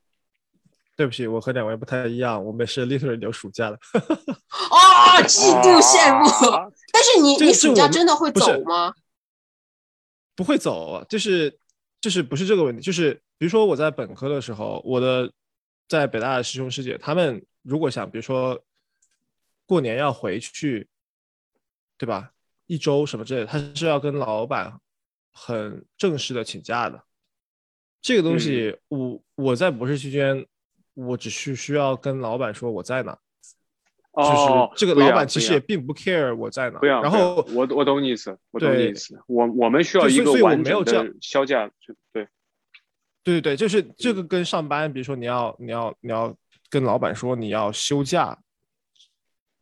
[0.95, 3.79] 对不起，我和两位不太一样，我们是 literally 留暑假的。
[3.93, 6.27] 哦，嫉妒羡慕。
[6.91, 8.93] 但是你你暑假真的会走吗？
[10.35, 11.57] 不会走，就是
[12.01, 15.31] 就是不是这个问题，就是比如说我在本科的时候，我的
[15.87, 18.59] 在北大的师兄师姐，他们如果想，比如说
[19.65, 20.87] 过年要回去，
[21.97, 22.31] 对吧？
[22.67, 24.79] 一周什么之类的，他是要跟老板。
[25.35, 27.03] 很正式的请假的，
[28.03, 30.45] 这个东西，我我在博士期间，
[30.93, 33.17] 我只是需要跟老板说我在哪，
[34.15, 36.79] 就是这个老板其实也并不 care 我在哪。
[36.81, 39.19] 然后我我懂你意思，我懂你意思。
[39.27, 41.69] 我我们需要一个完整的销假，
[42.11, 42.27] 对，
[43.23, 46.35] 对对对，就是这个跟上班，比如说你要你要你要
[46.69, 48.37] 跟老板说你要休假，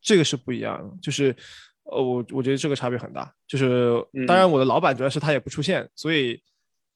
[0.00, 1.34] 这个是不一样的，就是。
[1.84, 3.92] 呃，我我觉得这个差别很大，就是
[4.26, 6.40] 当然我的老板主要是他也不出现，所以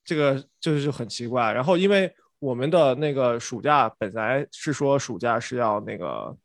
[0.04, 1.52] 这个就是很奇怪。
[1.52, 6.36] 然后因为我们的那个暑假本来是说暑假是要那个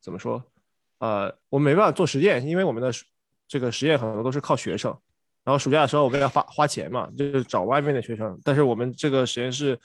[0.00, 0.42] 怎么说？
[0.98, 2.90] 呃，我没办法做实验，因为我们的
[3.46, 4.96] 这个实验很多都是靠学生。
[5.42, 8.40] 然后暑假的时候我们要花花钱嘛，就是找外面的学生。
[8.42, 9.78] 但是我们这个实验室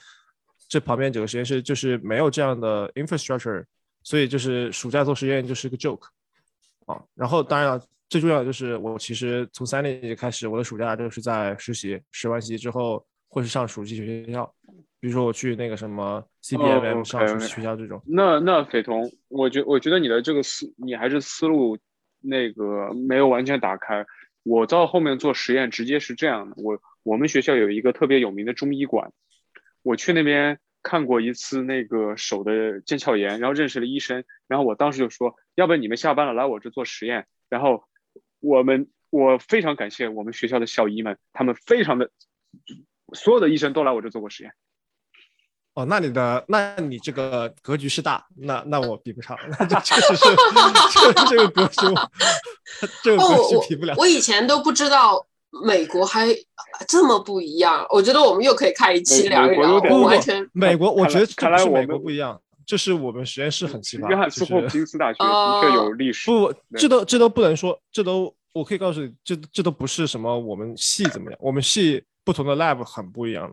[0.68, 3.64] 这旁边几个实验室就是没有这样的 infrastructure，
[4.02, 6.06] 所以就是暑假做实验就是个 joke。
[6.86, 14.50] 啊，然后当然了，最重要的就是我其实从三年级开始，我的暑假就是在实习，实完习之后会是上暑期学校，
[15.00, 18.02] 比如说我去那个什么 CBM 上暑期学校这种。
[18.06, 21.78] 那那斐彤，我觉我觉得你的这个思，你还是思路
[22.20, 24.04] 那个没有完全打开。
[24.42, 29.10] 我到后面做实验直接是这样的，我我们学校有一个特别有名的中医馆，
[29.82, 30.58] 我去那边。
[30.82, 37.26] 看过一次那个手的腱鞘炎，然后认识了医生，然后我当时就说，要不然你们下班了来我这做实验。
[37.50, 37.84] 然后
[38.40, 42.10] 我们我非常感谢我们学校的校医们，他们非常的，
[43.12, 44.54] 所有的医生都来我这做过实验。
[45.80, 50.24] 哦，那你的那你这个格局是大，那那我比不上， 那这确实是
[51.14, 51.86] 这这个格局，
[53.02, 53.94] 这个格局比不了。
[53.96, 55.26] 我以前都不知道。
[55.64, 56.28] 美国还
[56.86, 59.80] 这么不一样，我觉得我们又可以开一期聊一聊。
[59.80, 64.08] 不完全，美国我觉得看来美国不一样，这是我们实验室很奇葩。
[64.10, 66.30] 约翰斯霍普金斯大学 的确有历史。
[66.30, 73.52] 不，这都这都不能说，这都我可以告诉你，这这都不是什么我们系怎么样，我们系不同的 lab 很不一样。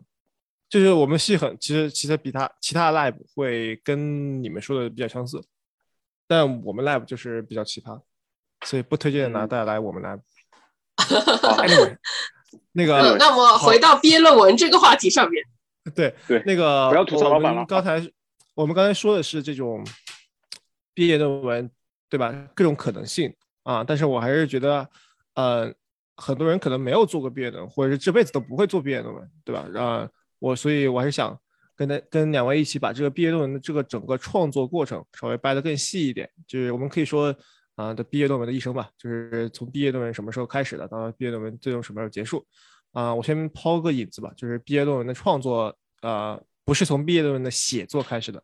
[0.70, 5.42] 就是我们系很其实其实比他其他的 lab 会跟你们说的比较相似，
[6.28, 8.02] 但我们 lab 就是比较奇葩，
[8.66, 10.20] 所以不推荐拿大家来我们 lab。
[12.74, 15.44] 那个，那么回到毕业论文这个话题上面，
[15.96, 17.66] 对对，那个不要吐槽老板了。
[17.66, 18.02] 刚才
[18.54, 19.84] 我们刚才说的是这种
[20.94, 21.70] 毕业论文，
[22.08, 22.32] 对吧？
[22.54, 24.88] 各种可能性啊，但是我还是觉得，
[25.34, 25.74] 呃，
[26.16, 29.66] 很多人可能没有做过毕业论文，或者是这辈子都不会做毕业论文，对吧？
[29.80, 30.10] 啊，
[30.40, 31.40] 我所以我还是想
[31.76, 37.36] 跟他跟两位一起把这个毕业论文的这个整个创作过程稍微掰得更细一点，就是我们可以说。
[37.78, 42.44] 啊，的毕业论文的一生吧，就是从毕业论文什么时候开始的，到毕业论文最终什么时候结束。
[42.92, 48.42] 啊，我先抛个引子吧，就是毕业论文的创作，呃，不是从毕业论文的写作开始的。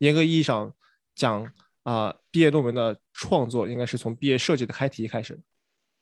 [0.00, 0.70] 严格意义上
[1.14, 1.50] 讲，
[1.84, 5.40] 啊，毕业论文的创作应该是从毕业设计的开题开始。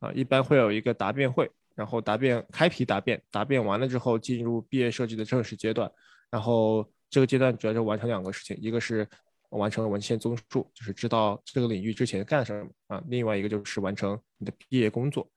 [0.01, 5.91] 啊，一般会有一个答辩会，然后答辩开题答辩，答辩完了之后进入毕业设计的正式阶段。
[6.31, 9.07] 然后这个阶段主要就完成两个事情，一个是。
[9.53, 13.03] 完成了文献综述，就是知道这个领域之前干了什么啊。
[13.09, 15.31] 另外一个就是完成你的毕业工作，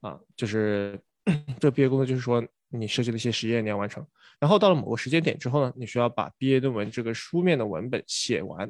[0.00, 0.98] 啊，就是
[1.60, 4.02] 这毕业工作就是说你设计的一些实验你要完成。
[4.38, 8.66] 然后到了某个时间点之后呢，你需要把毕业论文这个书面的文本写完，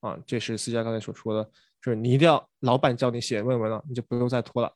[0.00, 1.48] 啊，这是思佳刚才所说的，
[1.80, 4.74] 就是你一定要老板叫你写论文了，你就不用再拖了，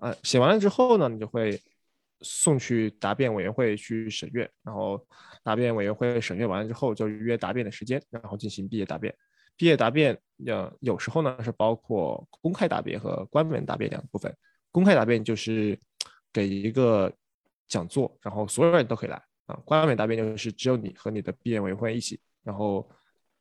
[0.00, 1.60] 啊，写完了之后呢，你就会。
[2.26, 4.98] 送去答辩委员会去审阅，然后
[5.42, 9.14] 答辩委员会审阅完了之后，就约答辩的时间，然后进行毕业答辩。
[9.58, 14.34] 毕业答辩，呃，有时候呢是包括公开答辩和关门答辩两部分。
[14.70, 15.78] 公开答辩就是
[16.32, 17.12] 给一个
[17.68, 19.60] 讲座，然后所有人都可以来啊。
[19.62, 22.88] 关门答辩就是只有你和你的毕业委员会一起，然后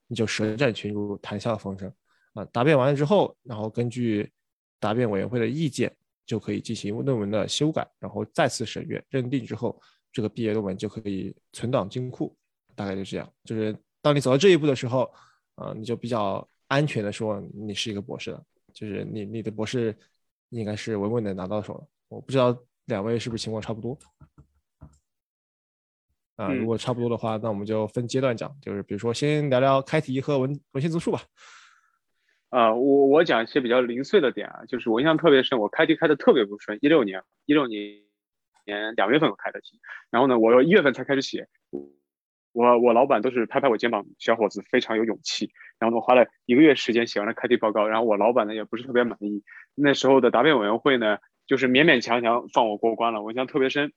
[0.07, 1.93] 你就舌战群儒，谈笑风生
[2.33, 2.43] 啊。
[2.51, 4.29] 答辩完了之后，然后根据
[4.77, 5.95] 答辩委员会的意见。
[6.25, 9.79] 就可以进行论文的修改，然后再次审阅认定之后，
[10.11, 12.35] 这个毕业论文就可以存档进库。
[12.75, 15.11] 大概就这样，就是当你走到这一步的时候，
[15.55, 18.43] 啊，你就比较安全的说你是一个博士了，
[18.73, 19.95] 就是你你的博士
[20.49, 21.87] 应该是稳稳的拿到手了。
[22.07, 23.95] 我不知道两位是不是情况差不多。
[26.35, 31.21] 啊，如果差不多的话，那我们就分阶段讲，就是比如说先聊聊开题和文文献综述吧。
[32.53, 36.77] 啊，我我讲一些比较零碎的点啊，就是我印象特别深，我开题开的特别不顺。
[36.83, 38.03] 一六年，一六年
[38.63, 39.79] 年两月份我开的题，
[40.11, 41.47] 然后呢，我一月份才开始写。
[42.51, 45.49] 我我老板都是拍拍我肩膀，小伙子非常有勇气。
[45.79, 47.87] 然后呢，花了一个月时间写完了开题报告。
[47.87, 49.43] 然后我老板呢也不是特别满意。
[49.73, 53.23] 那时候的答辩委员会呢，就是勉勉强强放我过关了。
[53.23, 53.93] 我印象特别深。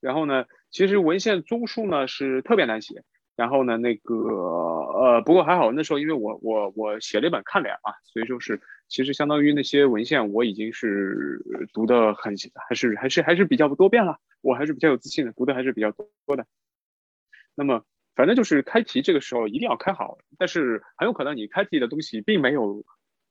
[0.00, 3.02] 然后呢，其实文献综述呢是特别难写。
[3.36, 12.34] 然后呢，那个呃，不过还好，那时候因为我我我写了一本看脸嘛，所以就是其实相当于那些文献我已经是读的很
[12.68, 14.18] 还是还是还是比较多遍了。
[14.40, 16.46] 我还是比较有自信的，读的还是比较多的。
[17.54, 17.84] 那么。
[18.16, 22.82] 反正就是开题这个时候一定要开好，但是很有可能你开题的东西并没有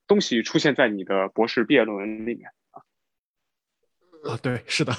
[0.06, 2.84] 东西出现在你的博士毕业论文里面啊。
[4.30, 4.94] 啊，对，是的，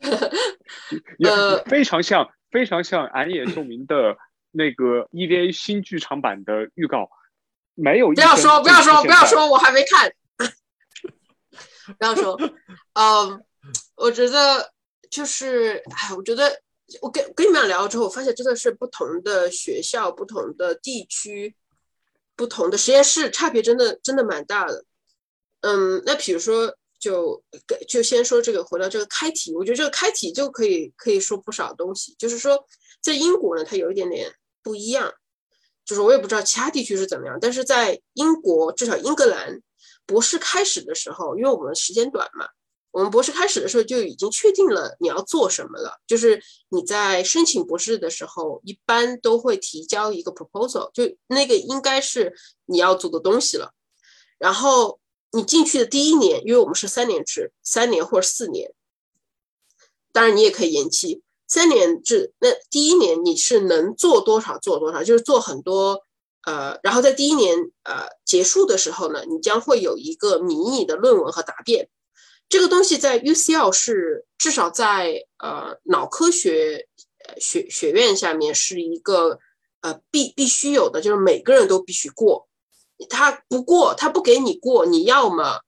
[1.18, 1.30] 也
[1.66, 4.16] 非常像非常像暗夜秀明的
[4.50, 7.08] 那个 EVA 新剧场版的预告，
[7.74, 10.12] 没有不要说不要说不要说，我还没看，
[11.96, 12.38] 不要说，
[12.94, 13.44] 嗯，
[13.96, 14.72] 我觉得
[15.10, 16.60] 就是哎，我觉得。
[17.00, 21.56] 我跟跟你们俩聊了之后，我发现真的是不同的学校、不同的地区、
[22.36, 24.84] 不同的实验室，差别真的真的蛮大的。
[25.62, 27.42] 嗯，那比如说，就
[27.88, 32.14] 就先说这个，回到这个开题，我觉得这个开题就可以可以说不少东西。
[32.16, 32.64] 就是说，
[33.02, 34.32] 在英国呢，它有一点点
[34.62, 35.12] 不一样，
[35.84, 39.60] 就是我也不知道其他地区是怎么样，但是在英国，至少英格兰
[40.06, 42.48] 博士开始的时候，因为我们时间短嘛。
[42.92, 52.32] 我们博士开始的时候就已经确定了你要做什么了，就是你在申请博士的时候，一般都会提交一个 proposal，就那个应该是
[52.66, 53.72] 你要做的东西了。
[54.38, 55.00] 然后
[55.32, 58.72] 你进去的第一年，因为我们是三年制，三年或者四年，
[60.12, 61.22] 当然你也可以延期。
[61.48, 66.02] 三年制，那第一年你是能做多少做多少，就是做很多，
[66.46, 71.90] 呃，然后在第一年呃结束的时候呢，你将会有一个迷你的论文和答辩。
[72.48, 76.88] 这个东西在 UCL 是至少在呃脑科学
[77.38, 79.38] 学学院下面是一个
[79.80, 82.48] 呃必必须有的，就是每个人都必须过。
[83.08, 85.60] 他不过他不给你过，你要么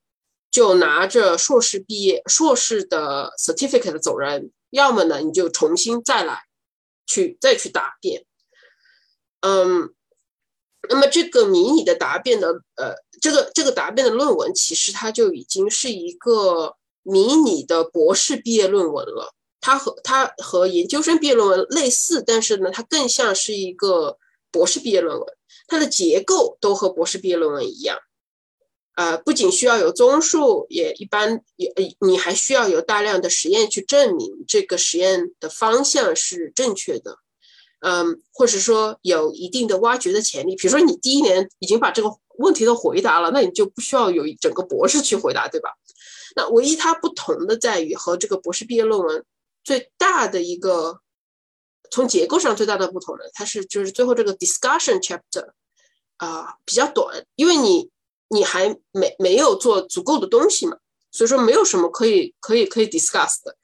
[0.50, 6.42] 就拿着硕士毕业硕士的 certificate 走人，要么呢你就重新再来
[7.06, 8.24] 去再去答辩。
[9.40, 9.94] 嗯。
[10.86, 19.32] 那么这个迷你的答辩的，呃，这个这个答辩的论文，其实它就已经是一个迷你的博士毕业论文了。
[19.62, 24.18] 它和它和研究生毕业论文类似，但是呢，它更像是一个
[24.50, 25.26] 博士毕业论文。
[25.66, 27.98] 它的结构都和博士毕业论文一样，
[28.96, 37.18] 呃，不仅需要有综述，也一般也你还需要有大量的实验去证明这个实验的方向是正确的。
[37.80, 40.56] 嗯，或者说有一定的挖掘的潜力。
[40.56, 42.08] 比如说，你第一年已经把这个
[42.38, 45.68] 问题都回答了，那你就不需要有整个博士去回答，对吧？
[46.34, 49.22] 那唯一它不同的在于和这个博士毕业论文
[49.62, 51.00] 最大的一个
[51.90, 55.50] 从结构上最大的不同呢，它是就是最后这个 discussion chapter
[56.16, 57.90] 啊比较短，因为你
[58.28, 60.78] 你还没没有做足够的东西嘛。
[61.16, 63.56] 所以说没有什么可以可以可以 discuss 的，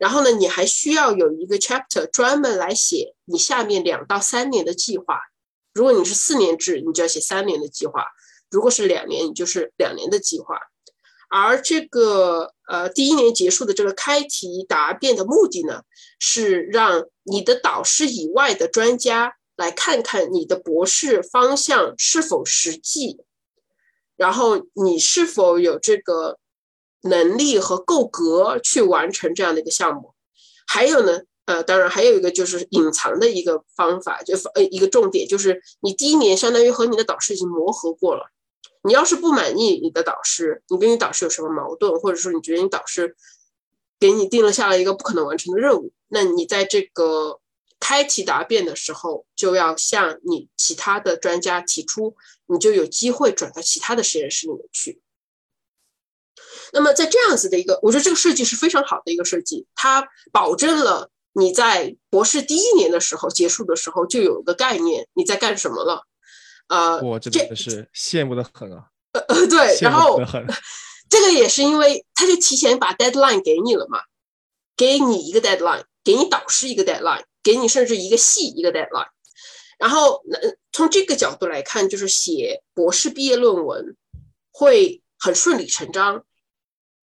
[0.00, 5.20] 然后呢，你还需要有一个 chapter 专门来写你下面两到三年的计划。
[5.74, 8.00] 如果你是四年制，你就要写三年的计划；
[8.50, 10.58] 如果是两年，你就是两年的计划。
[11.42, 15.82] 而这个呃第一年结束的这个开题答辩的目的呢，
[16.18, 23.18] 是让你的导师以外的专家来看看你的博士方向是否实际，
[24.16, 26.38] 然后你是否有这个。
[27.06, 30.14] 能力和够格去完成这样的一个项目，
[30.66, 38.30] 还有呢，呃，当然还有一个就是隐藏的一个方法，就呃一个重点就是你第一年相当于和你的导师已经磨合过了，
[38.86, 43.16] 你要是不满意你的导师，你跟你导师有什么矛盾，或者说你觉得你导师
[43.98, 47.40] 给你定了下来一个不可能完成的任务，那你在这个
[47.80, 52.14] 开题答辩的时候就要向你其他的专家提出，
[52.46, 55.00] 你就有机会转到其他的实验室里面去。
[56.72, 66.06] 那么在这样子的一个，我觉得这个设计是非常好的一个设计，它保证了你在博士第一年的时候结束的时候就有一个概念你在干什么了。
[66.68, 68.86] 呃，我真的是羡慕的很啊。
[69.12, 70.20] 呃，对，然后
[71.08, 74.00] 这个也是因为他就提前把 deadline 给你了嘛，
[74.76, 79.08] 给你一个 deadline，给你导师一个 deadline，给你甚至一个系一个 deadline。
[79.78, 80.22] 然后
[80.72, 83.96] 从这个角度来看，就是写博士毕业论文
[84.50, 86.24] 会很顺理成章。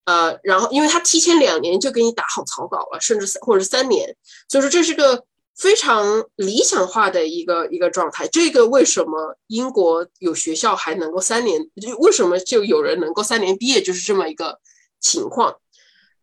[0.05, 4.17] 呃，然后因为他提前两年就给你打好草稿了，甚至或者三年，
[4.49, 5.23] 所以说这是个
[5.61, 8.27] 非常理想化的一个一个状态。
[8.27, 11.61] 这个为什么英国有学校还能够三年？
[11.99, 13.79] 为什么就有人能够三年毕业？
[13.79, 14.59] 就是这么一个
[14.99, 15.55] 情况。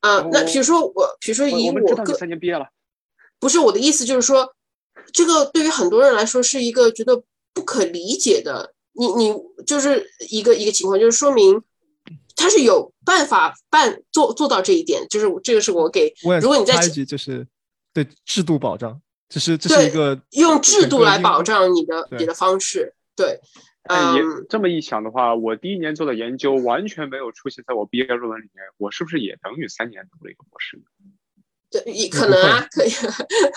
[0.01, 2.67] 啊，那比如说我，比如说以我个三年毕业了，
[3.39, 4.55] 不是我的意思，就是说
[5.13, 7.23] 这个对于很多人来说是一个觉得
[7.55, 8.75] 不可理解的。
[8.93, 9.35] 你你
[9.65, 11.63] 就是一个一个情况，就是说明。
[12.41, 16.15] 他是有办法办做做到这一点，就是这个是我给。
[16.41, 17.45] 如果你在一级就是
[17.93, 22.95] 对制度保障，这是这是一个用制度来保障你的你的方式。
[23.15, 23.41] 对，
[23.85, 30.85] 嗯，这么一想的话，我第一年做的研究完全没有出现在我毕业论文里面，我是不是也等于三年读了一个博士呢？
[31.71, 32.89] 对，可能啊，可以。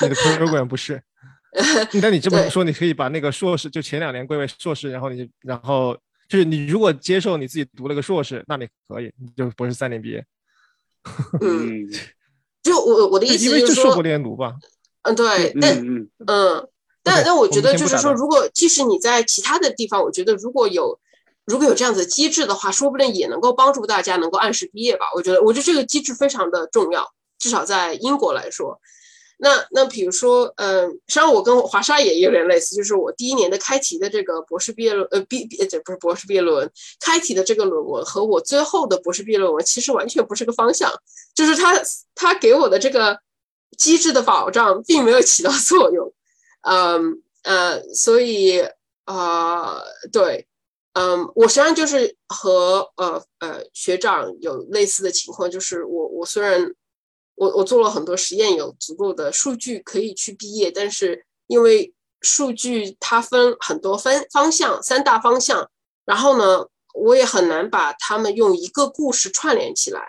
[0.01, 1.01] 你的 program 不是？
[2.01, 5.97] 那你这么说，你可以把那个硕士就前两年归为硕士，然后你然后。
[6.30, 10.26] 就是你如果接受你自己读了个硕士，那你可以，你就博士三年毕业。
[11.41, 11.86] 嗯，
[12.63, 14.55] 就我我的意思就是说，硕连读吧。
[15.04, 15.78] 嗯，对，但
[16.28, 16.68] 嗯，
[17.04, 20.99] 但但我觉得就是说，如果即使你在其他的地方，我觉得如果有
[21.45, 25.06] 如果有这样子机制的话，说不定也能够帮助大家能够按时毕业吧。
[25.16, 27.08] 我觉得，我觉得这个机制非常的重要，
[27.39, 28.80] 至少在英国来说。
[29.43, 40.91] 那那比如说，嗯，实际上我跟华沙也有点类似，就是我第一年的开题的这个博士毕业论，呃，毕毕这不是博士毕业论文，开题的这个论文和我最后的博士毕业论文其实完全不是个方向，
[41.34, 41.82] 就是他
[42.14, 43.18] 他给我的这个
[43.78, 46.13] 机制的保障并没有起到作用，
[46.61, 48.61] 嗯呃，所以
[49.05, 50.47] 啊，对，
[50.93, 56.74] 嗯，我实际上就是和呃呃学长有类似的情况，就是我我虽然。
[57.36, 65.67] 我我做了很多实验，有足够的数据可以去毕业，但是因为数据它分很多分方向，三大方向，
[66.05, 70.03] 然后呢，我也很难把它们用一个故事串联起来，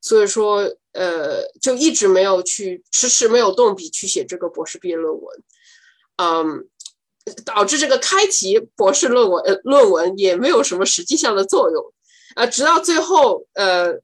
[0.00, 0.64] 所以说，
[0.98, 5.42] 呃，就一直没有去迟迟没有动笔去写这个博士毕业论文，
[6.16, 6.68] 嗯，
[7.44, 11.92] 导致这个开题博士论文呃论文也没有什么实际上的作用，
[12.34, 14.00] 啊，直到最后，呃。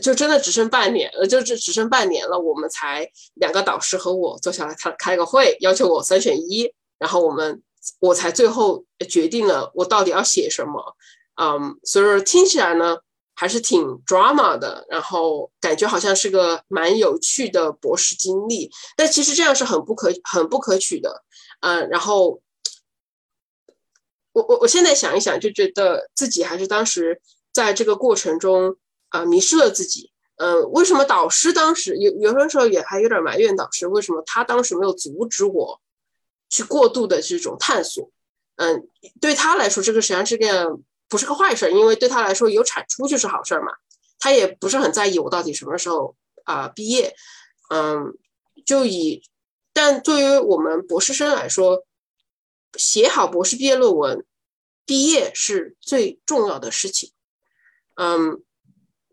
[0.00, 7.60] 就真的只剩半年，呃，就只只剩半年了，我们才两个导师和我坐下来开开个会，要求我三选一，然后我们
[7.98, 10.94] 我才最后决定了我到底要写什么，
[11.42, 12.98] 嗯，所以说听起来呢
[13.40, 21.24] 还是挺 drama 的，然后感觉好像是个蛮有趣的博士经历，但其实这样是很不可很不可取的，
[21.60, 22.42] 嗯，然后
[24.32, 28.76] 我我我现在想一想，就觉得自己还是当时在这个过程中。
[29.12, 30.12] 啊，迷失了自己。
[30.36, 35.80] 嗯，为什么导师当时有有的时候也还有点埋怨导师，为什么他当时没有阻止我
[36.48, 38.08] 去过度的这种探索？
[38.54, 38.86] 嗯，
[39.20, 40.78] 对他来说，这个实际上是个
[41.10, 43.72] 不是个坏事，因为对他来说有产出就是好事嘛。
[44.18, 47.14] 他也不是很在意我到底什么时候啊毕业。
[47.68, 48.16] 嗯，
[48.64, 49.22] 就以，
[49.74, 51.84] 但对于我们博士生来说，
[52.78, 54.24] 写好博士毕业论文，
[54.86, 57.12] 毕业是最重要的事情。
[57.96, 58.42] 嗯。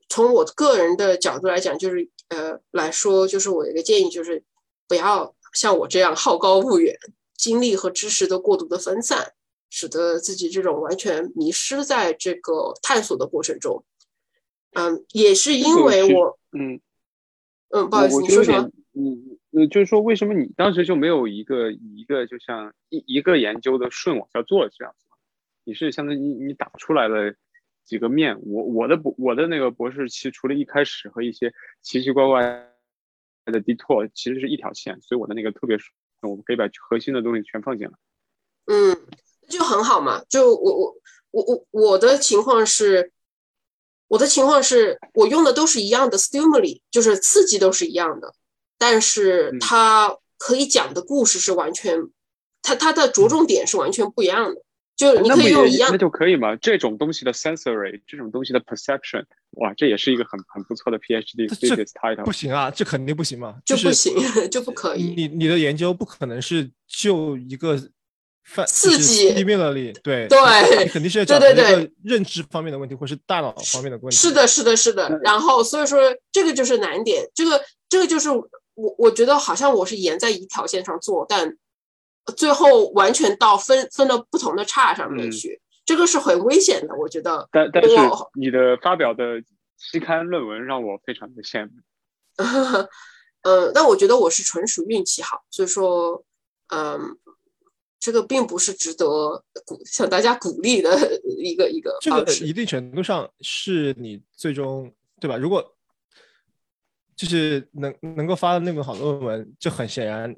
[0.10, 4.42] 从我个人的角度来讲，就是呃来说，就是我一个建议，就是
[4.88, 6.98] 不要像我这样好高骛远，
[7.36, 9.34] 精力和知识都过度的分散，
[9.70, 13.84] 使得自己这种完全迷失在这个探索的过程中。
[14.74, 16.80] 嗯，也是因为我，嗯
[17.70, 18.72] 嗯，不好意思，你说什么？
[18.94, 25.06] 嗯嗯，就是说，为什么你当时就没有一个一个就像一一个研究的顺往下做这样子？
[25.64, 27.34] 你是相当于你你打出来了。
[27.88, 32.42] 几个面，我我的博我的那个博士期除了一开始和一些奇奇怪怪
[33.46, 35.94] 的 detour，其实是一条线，所以我的那个特别顺，
[36.24, 37.94] 我们可以把核心的东西全放进来。
[38.66, 39.08] 嗯，
[39.50, 40.24] 就很好嘛。
[40.30, 40.96] 就我我
[41.32, 43.12] 我我我的情况是，
[44.08, 48.34] 我的情况是我用的都是一样的 stimuli，就是刺激都是一样的，
[48.78, 51.98] 但是它可以讲的故事是完全，
[52.62, 54.62] 它它的着重点是完全不一样的。
[54.96, 56.56] 就你可以用一样，那就可以嘛？
[56.56, 62.26] 这种东西的 sensory，这种东西的 perception，哇，这也是一个很很不错的 PhD thesis title。
[62.26, 64.16] 不行啊，这肯定不行嘛，就不行，
[64.50, 65.14] 就不可以。
[65.16, 67.80] 你你的研究不可能是就一个
[68.68, 74.16] 刺激 stimuli，对对，肯定是要讲一个认知方面的问题，或是大脑方面的问题。
[74.16, 75.20] 是的，是的，是的。
[75.24, 76.00] 然后所以说
[76.32, 81.58] 这个就是难点，这个这个就是我我觉得好像我是沿在一条线上做，但。
[82.36, 87.48] 最后完全到分分到不同的叉上面去，这个是很危险的，我觉得。
[87.54, 87.96] 但但是
[88.38, 89.42] 你的发表的
[89.78, 91.72] 期刊论文让我非常的羡慕。
[93.44, 96.22] 嗯，但我觉得我是纯属运气好，所以说，
[96.68, 97.18] 嗯，
[98.00, 99.06] 这个并不是值得
[99.66, 105.36] 鼓向大家鼓励的一个一个这个一定程度上是你最终对吧？
[105.36, 105.76] 如果
[107.16, 110.36] 就是能能够发的那本好论文，就很显然，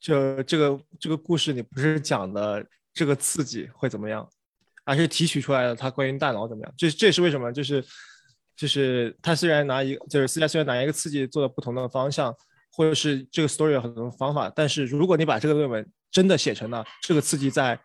[0.00, 4.28] 就这个这个故事你不是讲的这个刺激会怎么样，
[4.82, 6.74] 而是提取出来的它关于大脑怎么样。
[6.76, 7.84] 这这也是为什么，就是
[8.56, 12.34] 就是他虽然拿一个，就是私家虽然拿一个刺激做了不同的方向，
[12.70, 17.78] 或者是这个 story 有很多方法，但是如果你把这个论文真的写成了这个刺激在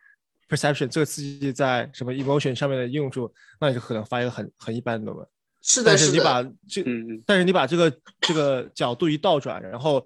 [0.50, 5.28] perception 这个刺激在什么 emotion 上面的应用处，那你就可能发一个很很一般的论文。
[5.66, 6.20] 是的，但是你。
[6.20, 6.84] 把这，
[7.26, 10.06] 但是你把这个这个角度一倒转，然后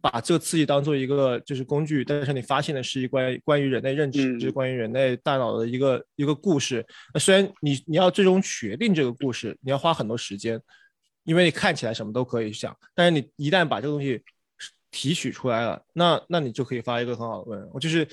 [0.00, 6.84] 把这个刺激当做一个就是工具，但是你发现的是一关关于人类认知、嗯关于人类大脑的一个一个故事。
[7.14, 10.60] 那虽然你你要最终决定这个故事，你要花很多时间，
[11.28, 14.24] 因为你看起来什么都可以想，但是你一旦把这个东西
[14.90, 17.70] 提取出来了，那那你就可以发一个很好的论文。
[17.74, 18.08] 我就是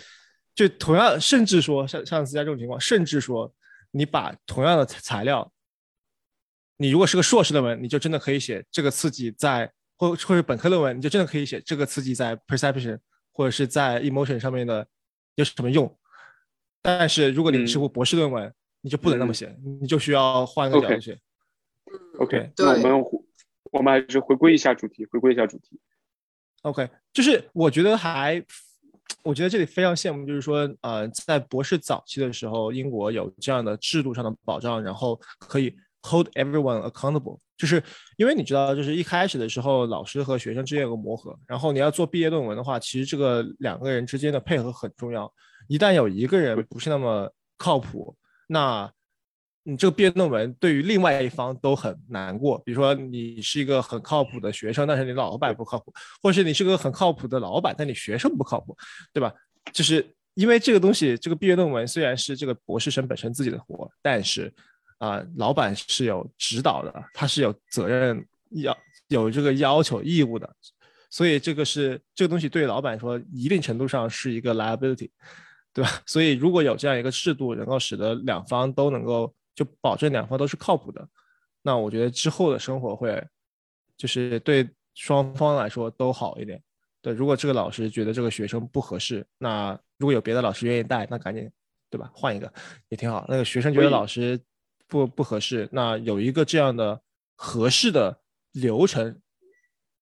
[0.54, 3.50] 就同样，甚至说像像私家这种情况，甚至说
[3.92, 5.50] 你把同样的材料。
[6.76, 13.00] 你如果是个硕士论文，你就真的可以写这个刺激在，或或者本科论文，你就真的可以写这个刺激在 perception
[13.32, 14.86] 或者是在 emotion 上面的
[15.36, 15.98] 有什么用。
[16.82, 21.18] 但是如果你是部博士论文，你就不能那么写，你就需要换个角度写。
[22.20, 23.04] OK，那我们
[23.72, 25.80] 我们还是回归一下主题，回归一下主题。
[26.62, 28.44] OK，就是我觉得还，
[29.24, 37.84] 我觉得这里非常羡慕，就是说，呃，在博士早期的时候，英国有这样的制度上的保障，然后可以 hold everyone accountable，就是
[38.18, 45.32] 因为你知道，就是一开始的时候，老师和学生之间有个磨合，然后你要做毕业论文的话，其实这个两个人之间的配合很重要，
[45.68, 48.16] 一旦有一个人不是那么靠谱，
[48.48, 48.92] 那
[49.68, 52.56] 你这个毕业论文对于另外一方都很难过。
[52.60, 55.92] 比如说，你是一个很靠谱的学生，但是你老板不靠谱，
[56.22, 58.78] 或者是你是个很靠谱的老板，但你学生不靠谱，
[59.12, 59.34] 对吧？
[59.74, 64.54] 就是因为这个东西，这个毕业论文虽然是这个博士生本身自己的活，但是
[65.00, 70.48] 啊、老板是有指导的，他是有责任要有这个要求义务的，
[71.10, 75.10] 所以这个是这个东西对老板说，一定程度上是一个 liability。
[75.74, 75.92] 对吧？
[76.06, 81.08] 所以如果有这样一个制度，能够使得两方都能够就保证两方都是靠谱的，
[81.62, 83.26] 那我觉得之后的生活会
[83.98, 86.62] 就是对双方来说都好一点。
[87.02, 91.50] 对，如果这个老师觉得这个学生不合适，那如果有别的老师愿意带，那赶紧
[91.90, 92.12] 对吧？
[92.14, 92.52] 换一个
[92.90, 93.26] 也挺好。
[93.30, 94.40] 那个学生觉得老师
[94.88, 97.02] 不不合适，那有一个这样的
[97.36, 99.22] 合适的流程，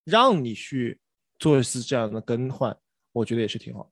[0.03, 0.99] 让你去
[1.37, 2.75] 做一次这样的更换，
[3.11, 3.91] 我觉得也是挺好。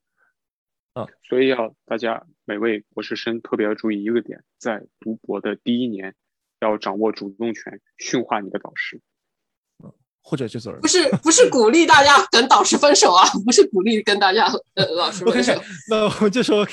[1.30, 6.16] 所以要大家每位博士生特别要注意一个点，在读博的第一年，
[6.60, 9.00] 要掌握主动权，驯化你的导师。
[10.22, 10.88] 或者就走人不。
[10.88, 14.46] 是不是鼓励大家跟导师分手啊，不是鼓励跟大家
[14.76, 15.54] 呃老师分手。
[15.90, 16.68] 那我就说，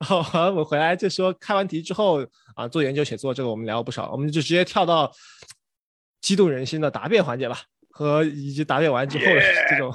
[0.00, 2.22] 好，好，我回来就说开完题之后
[2.54, 5.10] 啊，做研究写作这个我们聊了不少，我们就直接跳到
[6.20, 9.90] 激动人心的答辩环节吧，和以及答辩完之后的这种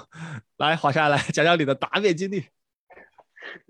[0.58, 2.44] 来，华夏来讲讲你的答辩经历。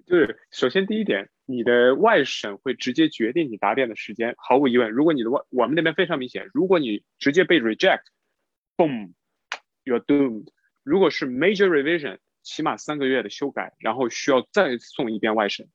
[0.07, 4.35] 就是首先第一点，你的外审会直接决定你答辩的时间。
[4.37, 10.47] 毫无疑问，如果你的外我们那边非常明显，如果你直接被 reject，boom，you're doomed。
[10.83, 15.67] 如果是 major revision，起码三个月的修改，然后需要再送一遍外审，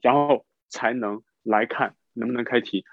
[0.00, 2.84] 然后才能来看能不能开题。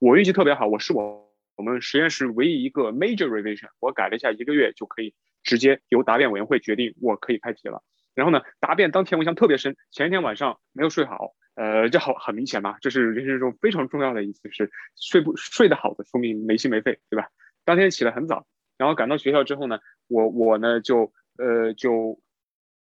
[0.00, 7.82] 我运气特别好，我是我我们实验室唯一一个 major revision，我改了一下，一个月就可以直接由答辩委员会决定我可以开题了。
[8.18, 17.28] 然后呢，答辩当天我印象特别深，前一天晚上没有睡好，呃，这好很明显嘛，这是人生中非常重要的一次是睡不睡得好的，说明没心没肺，对吧？
[17.64, 18.44] 当天起得很早，
[18.76, 22.20] 然后赶到学校之后呢，我我呢就呃就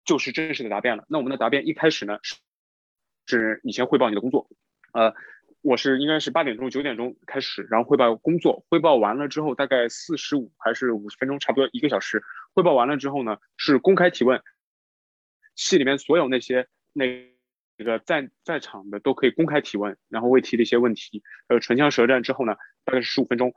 [0.06, 1.04] 就是正式的答辩了。
[1.06, 2.36] 那我们的答辩一开始呢是
[3.26, 4.48] 是你先汇报你的工作，
[4.94, 5.12] 呃，
[5.60, 12.22] 我是应该是八点钟九点钟开始，然后汇报工作，汇报完了之后大概四十五还是五十分钟，差不多一个小时。
[12.54, 14.42] 汇报完了之后呢，是公开提问，
[15.60, 17.28] 系里面所有那些那
[17.84, 23.52] 个在在场的都可以公开提问，然后为提的一些问题，呃，唇枪舌战之后呢，大概是十五分钟，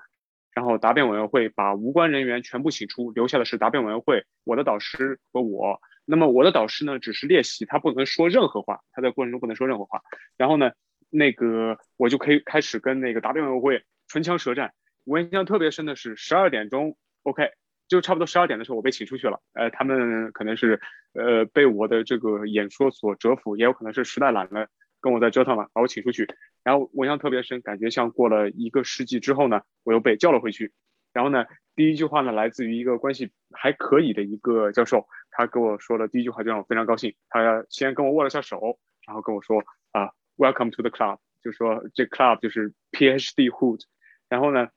[0.53, 5.79] 然后答辩委员会把无关人员全部请出，留下的是答辩委员会、我的导师和我。
[6.05, 10.01] 那么我的导师呢，只是练习，他不能说任何话，他在过程中不能说任何话。
[10.35, 10.71] 然后呢，
[11.09, 14.73] 那个我就可以开始跟那个答辩委员会唇枪舌战。
[15.05, 17.51] 我印象特别深的是十二点钟，OK，
[17.87, 19.41] 就差不多十二点的时候我被请出去了。
[19.53, 20.81] 呃，他们可能是
[21.13, 24.67] 呃被我的这个演说所折服，也有可能是实在懒了，
[25.01, 26.27] 跟我在折腾了，把我请出去。
[26.63, 30.71] 然后我印象特别深，感觉像过了一个世纪之后呢，我又被叫了回去。
[31.11, 37.13] 然后呢，第一句话呢来自于一个关系还可以的一个教授，他跟我说的第一句话就让我非常高兴。
[37.29, 43.81] 他先跟我握了下手，然后跟我说啊，Welcome to the club，就说这 club 就是 PhD hood。
[44.27, 44.69] 然后呢，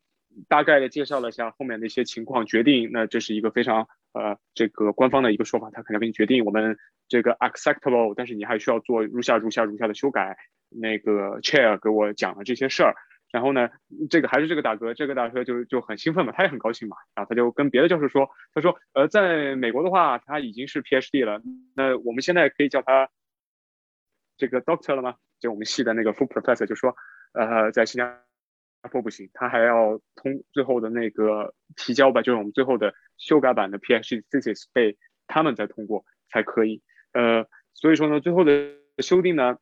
[0.49, 6.76] 大概的介绍了一下后面的一些情况，决定那这是一个非常呃这个官方的一个说法，他可能给你决定我们
[7.09, 10.37] 这个 acceptable，但是你还需要做如下如下如下的修改。
[10.68, 12.93] 那个 chair 给我讲了这些事儿，
[13.30, 13.70] 然后呢，
[14.11, 21.41] 这个还是这个大哥，这个大哥就就很兴奋嘛，他也很高兴嘛，然后他就跟别的教授说，他说呃，在美国的话他已经是 PhD 了，
[21.76, 23.09] 那我们现在可以叫他
[24.37, 25.14] 这个 doctor 了吗？
[25.39, 26.97] 就我们系的那个 full professor 就说，
[27.32, 28.20] 呃，在新加
[28.87, 36.82] 坡不行，他还要通最后的那个提交吧，就是我们最后的修改版的 PhD thesis 被他们再通过才可以。
[37.12, 39.59] 呃，所以说呢，最后的修订呢，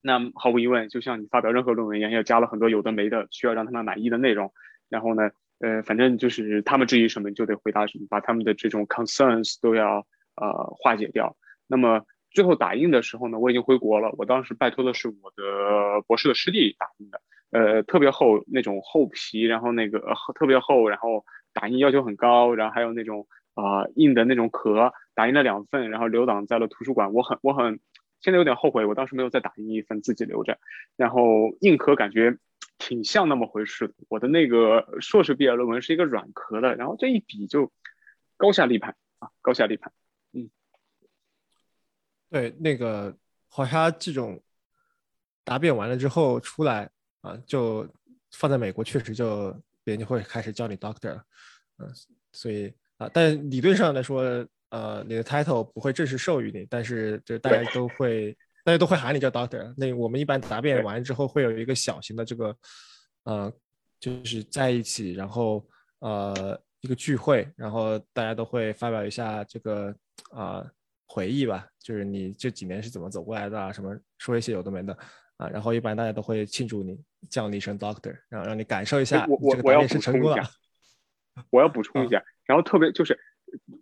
[0.00, 4.52] 那毫无疑问，就像你发表任何论文一样，要加了很多有的没的，需要让他们满意的内容。
[4.88, 10.06] 然后呢，呃，反正就是他们质疑什么就得回答什么，把他们的这种 concerns 都要
[10.36, 11.36] 呃化解掉。
[11.66, 17.20] 那么最后打印的时候呢，我已经回国了，我当时拜托的是我的博士的师弟打印的。
[17.56, 19.98] 呃，特别厚那种厚皮，然后那个
[20.34, 27.14] 特别厚，然后打印要求很高，然后还有那种啊硬的那种壳，打印了两份，然后留档在了图书馆。
[27.14, 27.80] 我很我很
[28.20, 30.58] 现在有点后悔，我当时没有再打印一份自己留着。
[30.96, 32.36] 然后硬壳感觉
[32.76, 33.94] 挺像那么回事。
[34.10, 37.72] 我的那个硕士毕业论文是一个软壳的，然后这一比就
[38.36, 39.90] 高下立判啊，高下立判。
[40.34, 40.50] 嗯，
[42.28, 43.16] 对，那个
[43.48, 44.42] 好像这种
[45.42, 46.90] 答辩完了之后出来。
[47.26, 47.84] 啊，就
[48.30, 49.50] 放在美国，确实就
[49.82, 51.24] 别人就会开始叫你 doctor 了，
[51.78, 51.90] 嗯，
[52.32, 59.74] 所以啊，但理论上来说，呃，你的 title 不会正式授予你，但是就大家都会，大家都会喊你叫 doctor。
[59.76, 62.56] 那我们一般答辩完之后，会有一个小型的这个，
[63.24, 63.52] 呃，
[63.98, 65.66] 就是在一起，然后
[65.98, 69.92] 呃一个聚会，然后大家都会发表一下这个
[70.30, 70.64] 啊
[71.06, 74.96] 回忆吧，就是你这几年是怎么走过来的啊，什么说一些有的没的。
[75.36, 80.42] 啊，然后一般大家都会庆祝你，叫你一声 doctor，然后让你感受一下我我我要补充一下，
[81.50, 83.18] 我要补充一下，然后特别就是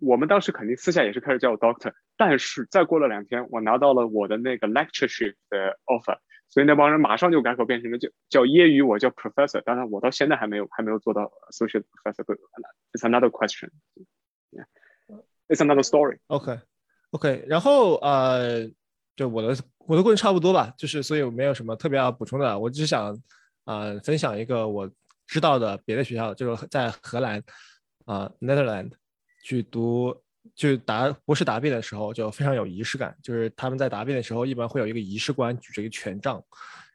[0.01, 6.17] 我们当时肯定私下也是开始叫我 doctor，但是再过了两天，我拿到了我的那个 lectureship 的 offer，
[6.49, 14.65] 所以那帮人马上就改口变成了叫叫揶揄我叫 professor，当然我到现在还没有还没有做到 associate professor，it's another question，it's
[15.63, 18.69] another story，OK，OK，然后呃。
[19.17, 19.55] 就我的
[19.87, 23.15] 我的故事差不多吧，就是所以我没有什么特别要补充的，我只想
[23.65, 24.89] 啊分享一个我
[25.27, 27.41] 知道的别的学校，就是在荷兰
[28.05, 28.91] 啊 Netherland
[29.43, 30.15] 去读，
[30.55, 36.35] 就答博士答辩的时候就非常有仪式感，就是他们在答辩的时候一般会有一个仪式官举着一个权杖，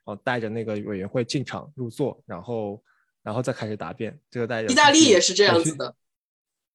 [0.04, 2.82] 然后带着那个委员会进场入座，然后
[3.22, 4.18] 然后再开始答辩。
[4.30, 5.94] 这个带着意大利也是这样子的。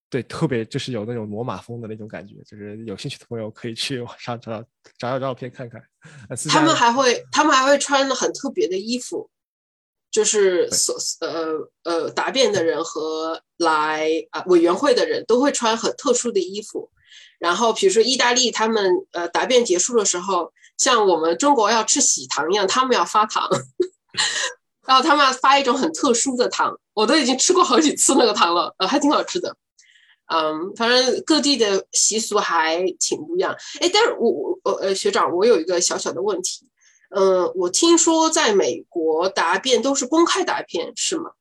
[0.10, 5.82] 对，特别就是有那种罗马风的那种感觉，就是有兴趣的朋友可以去网上找找找找照片看看。
[6.50, 9.30] 他们还会，他们还会穿很特别的衣服，
[10.12, 16.90] 就是所呃呃答辩的人和来啊委员会的人都会穿很特殊的衣服。
[17.38, 23.50] 然后比如说意大利，他们呃答辩结束的时候，像我们中国要吃喜糖一样，他们要发糖，
[24.88, 29.54] 然后他们要发一种很特殊的糖，我都已经吃过好几次那个糖了，呃，还挺好吃的。
[30.28, 33.56] 嗯，反正各地的习俗还挺不一样。
[33.80, 36.68] 哎，但是我我呃呃，学长，我有一个小小的问题。
[37.10, 41.32] 嗯，我听说在美国答辩都是公开答辩，是吗？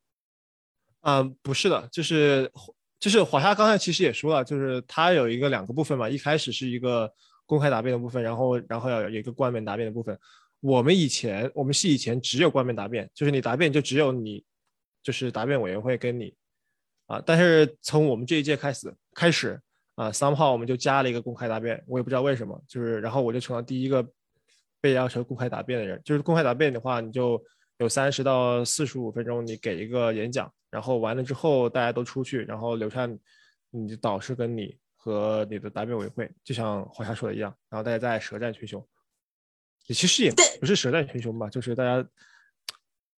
[1.01, 2.53] 嗯，不是的，就是
[3.01, 6.09] 就是华夏刚才其实也说了，就是它有一个两个部分嘛。
[6.09, 7.11] 一开始是一个
[7.47, 10.18] 公开答辩的部分，然后然后要有一个冠冕答辩的部分。
[10.61, 14.45] 我们以前我们系以前只有冠冕答辩，就是你答辩就只有你，
[15.03, 16.35] 就是答辩委员会跟你。
[17.07, 17.23] 啊！
[17.25, 19.61] 但是从我们这一届开始，开始
[19.95, 24.07] 啊，三号我们就加了一个公开答辩，我也不知道为什么，就是然后我就成了第一个
[24.81, 26.01] 被要求公开答辩的人。
[26.03, 27.43] 就是公开答辩的话，你就
[27.76, 33.07] 有三十到四十五分钟，你给一个演讲，然后完了之后大家都出去，然后留下
[33.71, 38.83] 你的导师跟你和你的答辩委员会，就像华夏说的一样，然后大家在舌战群雄。
[39.87, 42.09] 也其实也不是舌战群雄吧，就是大家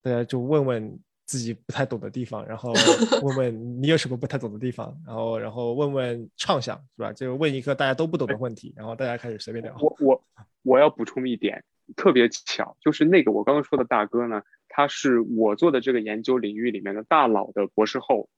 [0.02, 1.00] 大家就问问。
[1.26, 2.72] 自己不太懂的地方，然后
[3.22, 7.12] 问问你有什么不太懂的地方，然后然后问问畅想，是吧？
[7.12, 9.76] 就问一个大家都不懂的问题，然后大家开始随便聊。
[9.80, 10.24] 我我
[10.62, 11.64] 我要补充一点，
[11.96, 18.28] 特别巧，就是那个我刚刚说的大哥呢，他是我做的这个研究领域里面的大佬的博士后，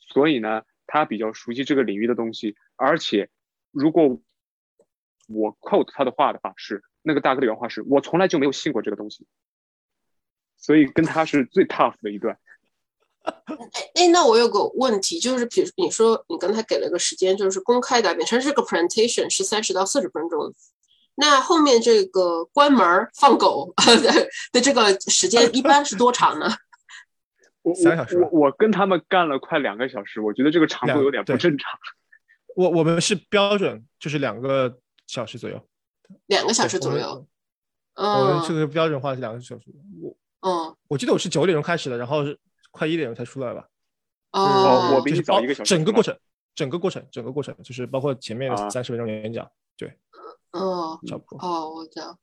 [0.00, 2.56] 所以呢，他比较熟悉这个领域的东西。
[2.76, 3.28] 而且，
[3.70, 4.20] 如果
[5.28, 9.26] 我 quote 他的话的话，是那个大哥的原话是：我从来就没有信过这个东西。
[10.64, 12.38] 所以跟他是最 tough 的一段。
[13.94, 20.54] 哎，那我有个问题，就是比如你说你刚才给了个时间，就是公开答辩，它这个 presentation 是三十到四十分钟，
[21.16, 26.48] 那后面这个关门放狗的的这个时间一般是多长呢？
[27.60, 31.70] 我三个小时我我跟他们干了快两个小时，我觉得这个长度有点不正常。
[32.56, 35.60] 我我们是标准就是两个小时左右，
[36.26, 37.26] 两个小时左右。
[37.96, 39.66] 我们这嗯个标准化是两个小时。
[40.02, 40.16] 我
[40.46, 40.76] 嗯。
[40.88, 42.38] 我记得我是九点钟开始的，然后是
[42.70, 43.66] 快一点钟才出来吧。
[44.32, 46.16] 哦，我比你早一个小时整个过程，
[46.54, 48.56] 整个过程，整个过程就是包括前面啊。
[48.56, 49.92] 的三十分钟演讲，对，
[50.52, 51.38] 哦差不多。
[51.44, 52.18] 哦，我知道。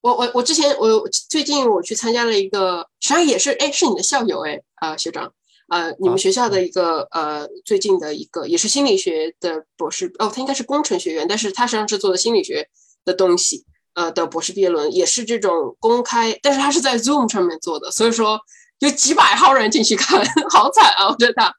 [0.00, 5.32] 我我我之前我最近我去参加了一个，实际上也是哎是你的校友哎啊、学长。
[5.68, 12.68] 呃你们啊学校的一个、呃最近的一个也是心理学的博士哦他应该是工程学院，但是他实际上是做的心理学
[13.04, 13.64] 的东西
[13.94, 18.40] 呃的博士毕业论文也是这种公开，但是他是在 Zoom 上面做的，所以说
[18.78, 21.54] 有几百号人进去看， 好惨啊我觉得，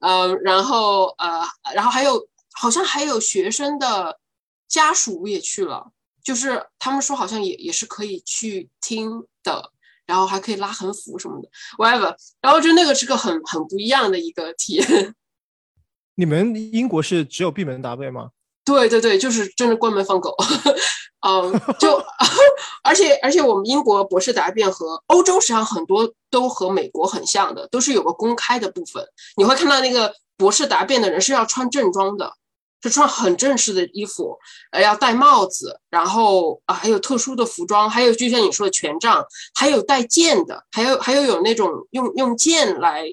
[0.00, 1.42] 呃然后呃
[1.74, 4.18] 然后还有好像还有学生的
[4.68, 5.90] 家属也去了。
[6.22, 9.70] 就是他们说好像也也是可以去听的，
[10.06, 12.16] 然后还可以拉横幅什么的，whatever。
[12.40, 15.14] 然后就那个是个很很不一样的一个体验。
[16.16, 18.30] 你们英国是只有闭门答辩吗？
[18.64, 20.34] 对对对，就是真的关门放狗。
[21.26, 22.02] 嗯，就
[22.84, 29.02] 而且而且我们英国博士答辩和欧洲实际上很多都和美国很像的，都是有个公开的部分。
[29.36, 32.32] 你会看到那个博士答辩的人是要穿正装的，
[32.82, 34.36] 是穿很正式的衣服，
[34.72, 39.24] 呃，要戴帽子，然后啊还有特殊的服装，还有就像你说的权杖，
[39.54, 43.06] 还有带剑的，还有还有有那种用用剑来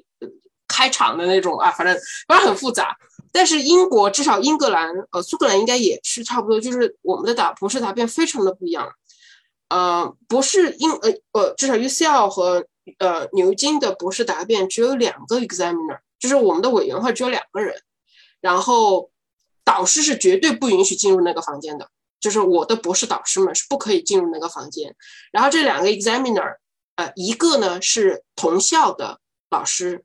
[0.71, 1.95] 开场的那种啊，反正
[2.27, 2.95] 反正很复杂。
[3.33, 8.91] 但是英国至少英格兰，呃，苏格兰应该也是差不多，就是我们的答博士答辩非常的不一样。
[9.69, 12.65] 呃，博士英呃呃，至少 UCL 和
[12.99, 17.81] 呃牛津的博士答辩只有两个 examiner，就是我们的委员会只有两个人，
[18.41, 19.09] 然后
[19.63, 21.87] 导师是绝对不允许进入那个房间的，
[22.19, 24.93] 就是我的博士导师们是不可以进入那个房间。
[25.31, 26.57] 然后这两个 examiner，
[26.95, 29.19] 呃，一个呢是同校的
[29.49, 30.03] 老师，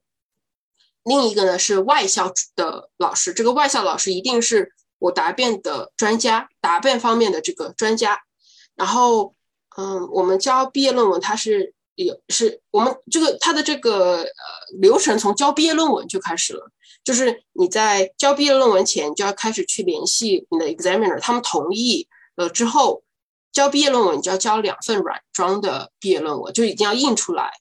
[1.07, 3.33] 另一个呢是外校的老师。
[3.33, 8.21] 这个外校老师一定是我答辩的专家，答辩方面的这个专家。
[8.75, 9.35] 然后，
[9.79, 14.27] 嗯，我们交毕业论文，它是有是我们这个它的这个呃
[14.81, 16.71] 流程从交毕业论文就开始了，
[17.05, 23.03] 就是你在交毕业论文前就要开始去联系你的 examiner，他们同意了之后，
[23.53, 27.53] 交毕业论文你就要交两份软装的毕业论文，就已经要印出来，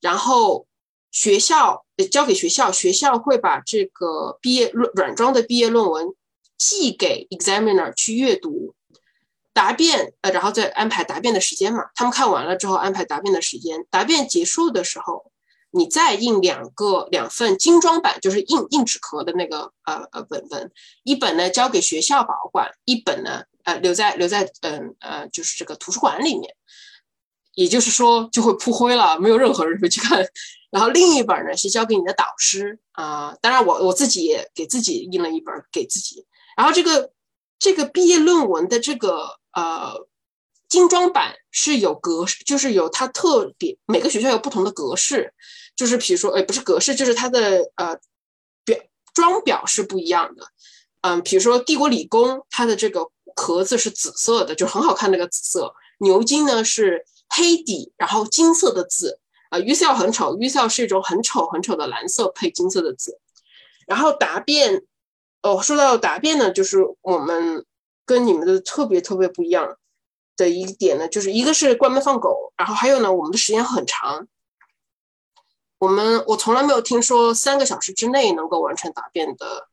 [0.00, 0.66] 然后
[1.14, 6.08] 学校交给学校，学校会把这个毕业论软装的毕业论文
[6.58, 8.74] 寄给 examiner 去阅读。
[9.52, 11.84] 答辩，呃，然后再安排答辩的时间嘛。
[11.94, 13.86] 他们看完了之后安排答辩的时间。
[13.88, 15.30] 答辩结束的时候，
[15.70, 20.72] 你再印两个两份精装版，就是硬硬纸壳的那个呃呃本本，
[21.04, 26.52] 一本呢交给学校保管，一本呢呃留在留在嗯呃就是这个图书馆里面。
[27.54, 30.26] 也就是说就会铺灰了，没有任何人会去看。
[30.74, 36.26] 然后另一本呢是交给你的导师啊、当然我我自己也给自己印了一本给自己。
[36.56, 37.12] 然后这个
[37.60, 39.94] 这个毕业论文的这个呃
[40.68, 45.32] 精装版是有格式，就是有它特别每个学校有不同的格式，
[45.76, 47.96] 就是比如说，哎，不是格式，就是它的呃
[48.64, 48.76] 表
[49.14, 50.44] 装表是不一样的。
[51.02, 55.72] 嗯，比如说帝国理工，它的这个壳子是紫色的，就很好看那个紫色。
[55.98, 59.20] 牛津呢是黑底，然后金色的字。
[59.54, 63.20] 啊、呃、，UCL 很丑，UCL 是一种很丑很丑的蓝色配金色的字。
[63.86, 64.82] 然后答辩，
[65.42, 67.64] 哦，说到答辩呢，就是我们
[68.04, 69.76] 跟你们的特别特别不一样
[70.36, 74.26] 的一点呢，就是一个是关门放狗，然后还有呢，我们的时间很长。
[75.78, 79.68] 我们我从来没有听说三个小时之内能够完成答辩的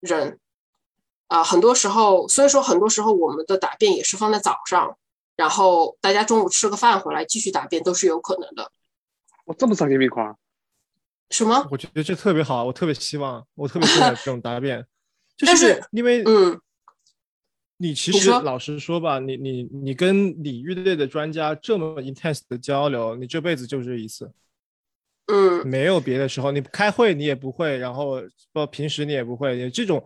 [0.00, 0.38] 人，
[1.26, 4.96] 啊、很多时候，所以说很多时候我们的答辩也是放在早上，
[5.36, 8.70] 然后大家中午吃个饭回来继续答辩都是有可能的。
[9.48, 10.38] 我这么丧心病狂，
[11.30, 11.66] 什么？
[11.70, 14.84] 我觉得这特别好，我特别希望，我特别期待这种答辩，
[15.38, 16.60] 就是因为嗯，
[17.78, 24.30] 你其实老实说吧，你你你跟领域内的专家这么 intense 的交流，你这辈子就这一次，
[25.32, 28.20] 嗯，没有别的时候，你开会你也不会，然后
[28.52, 30.04] 不平时你也不会，你这种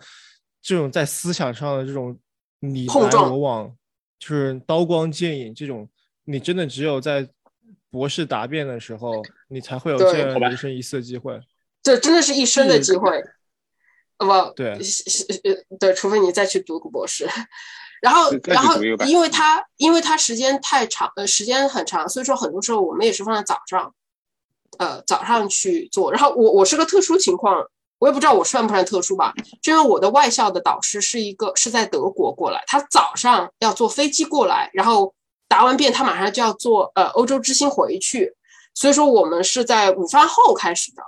[0.61, 2.17] 这种在思想上的这种
[2.61, 3.77] 你来我往，
[4.21, 5.89] 就是刀光剑影这种，
[6.23, 7.29] 你真的只有在
[7.93, 11.39] 博士答辩的时候，你才会有对这样人生一次的机会。
[11.83, 13.23] 这真的是一生的机会。
[14.17, 17.29] 呃不，对是是呃对，除非你再去读个博士。
[18.01, 23.95] 然后然后因为他因为他时间太长，呃，时间很长，所以说很多时候我们也是放在早上，
[24.79, 26.11] 呃，早上去做。
[26.11, 27.65] 然后我我是个特殊情况，
[27.99, 35.15] 我也不知道我算不算特殊吧，就因为我的外校的导师是一个是在德国过来，他早上要坐飞机过来，然后
[35.53, 38.35] 答完辩他马上就要坐呃欧洲之星回去，
[38.73, 41.03] 所以说我们是在午饭后开始的。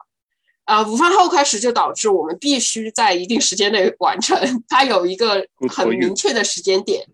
[0.64, 4.34] 啊，午饭后开始就导致我们必须在一定时间内完成，
[4.66, 7.06] 它有一个很明确的时间点，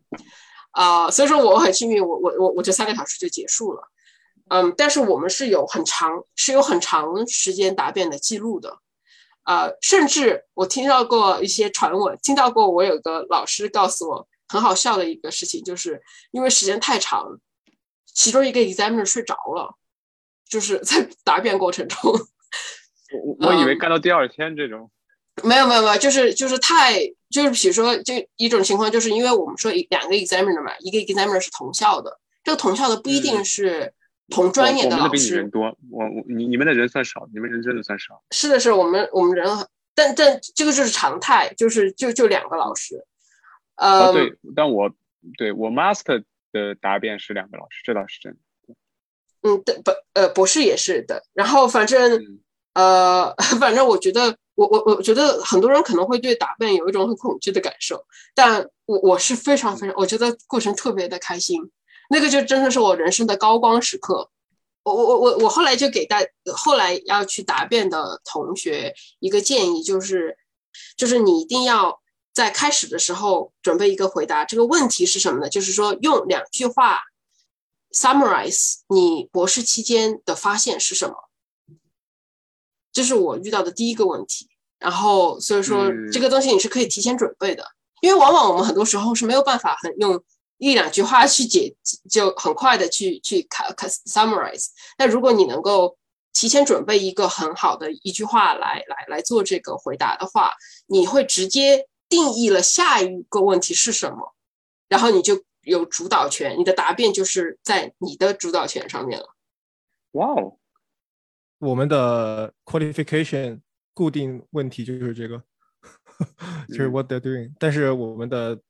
[0.70, 3.82] 啊，所以说我很幸运，我我我我这三个小时就结束了，
[4.50, 8.78] 嗯，但是我们是有很长是有很长时间答辩的记录的，
[9.44, 16.02] 呃，甚至我听到过一些传闻，听到过我有个老师告诉我很好笑的一个事情，就是
[16.32, 17.38] 因为时间太长，
[18.04, 19.76] 其中一个 examiner 睡着了，
[20.48, 22.12] 就是在答辩过程中。
[23.38, 24.90] 我我以为干到第二天这种，
[25.44, 26.98] 没有没有没有，就是就是太
[27.30, 33.94] 就是比如说就一种情况，就是因为我们说两个 examiner 嘛，一个 examiner 是同校的，这个同校的不一定是
[34.30, 35.02] 同专业的老师。
[35.02, 38.20] 我们比你人多，我我你你们的人算少，你们人真的算少。
[38.32, 39.46] 是的是，我们我们人，
[39.94, 43.06] 但但这个就是常态，就是就就两个老师。
[43.80, 44.90] 呃，对，但我
[45.36, 48.38] 对我 master 的答辩是两个老师，这倒是真的。
[49.42, 52.20] 嗯，对，不呃博士也是的，然后反正。
[52.72, 61.60] 呃， 反正我觉得，我我我觉得很多人可能会对答辩有一种很恐惧的感受，但我我是非常非常，我觉得过程特别的开心，
[62.10, 64.30] 那个就真的是我人生的高光时刻。
[64.84, 66.20] 我我我我我后来就给大
[66.54, 70.38] 后来要去答辩的同学一个建议，就是
[70.96, 71.99] 就是你一定要
[72.32, 74.44] 在开始的时候准备一个回答。
[74.44, 75.48] 这个问题是什么呢？
[75.48, 77.00] 就是说用两句话
[77.92, 81.14] summarize 你博士期间的发现是什么。
[82.92, 84.48] 这是我遇到的第一个问题，
[84.78, 87.64] 然后所以说这个东西你是可以提前准备的，
[88.00, 90.22] 因为往往我们很多时候是没有办法很用
[90.58, 91.74] 一两句话去解，
[92.10, 94.66] 就很快的去去看看 summarize。
[94.98, 95.96] 那如果你能够
[96.32, 100.52] 提前准备一个很好的一句话来来来做这个回答的话，
[100.86, 104.34] 你会直接定义了下一个问题是什么，
[104.88, 109.36] 然后你就有主导权，你的答辩就是在你的主导权上面了。
[110.12, 110.58] 哇哦！
[111.58, 113.60] 我们的 qualification
[113.94, 115.42] 固定问题就是这个，
[116.68, 117.52] 就是 what they're doing。
[117.58, 118.60] 但是我们的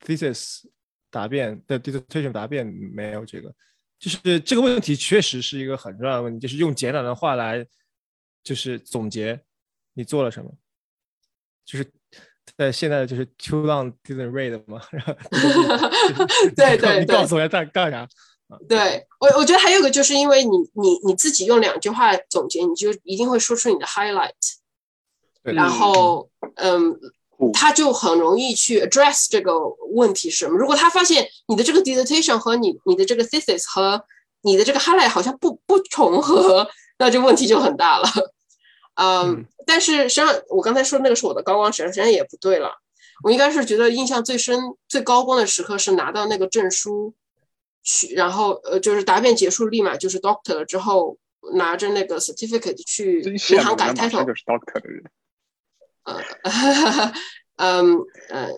[0.00, 0.64] thesis
[1.10, 3.54] 答辩的 dissertation 答辩没有这个，
[3.98, 7.64] 就是这个问题确实是一个很重要的问题，就是用简短的话来
[8.42, 9.40] 就是总结
[9.92, 10.50] 你做了什么，
[11.64, 11.92] 就是
[12.56, 14.80] 在现在就是 too long didn't read 嘛，
[16.56, 18.08] 对 对， 你告诉我在干啥？
[18.68, 24.30] 对我，我觉得还有个，就是因为你你你自己用两句话总结，你就一定会说出你的 highlight，
[25.44, 26.98] 然后嗯，
[27.52, 29.52] 他就很容易去 address 这个
[29.94, 30.58] 问题是什么。
[30.58, 34.04] 如果他发现你的这个 dissertation 和你你的这个 thesis 和
[34.42, 36.68] 你的这个 highlight 好像不不重合，
[36.98, 38.08] 那就问题就很大了。
[39.02, 42.70] 嗯，但是实际上我刚才说那个是我的高光时刻，实际上也不对了。
[43.24, 47.14] 我应该是觉得印象最深、最高光的时刻是拿到那个证书。
[47.82, 50.66] 去，然后呃，就是答辩结束，立马就是 doctor 了。
[50.66, 51.16] 之后
[51.54, 54.22] 拿着那个 certificate 去银行改 title。
[54.26, 55.02] 就是 doctor 的人。
[56.04, 56.20] 呃，
[57.56, 57.96] 嗯
[58.28, 58.48] 呃，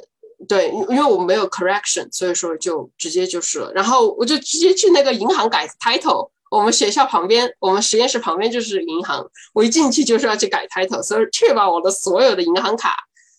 [0.48, 3.72] 对，因为我们没有 correction，所以说就直接就是了。
[3.72, 6.31] 然后我就直接去那个银行改 title。
[6.56, 9.28] 我们学校旁边，我们实验室旁边就是银行。
[9.54, 12.94] 我一进去就是要去改 title，所以确保我的所有的银行卡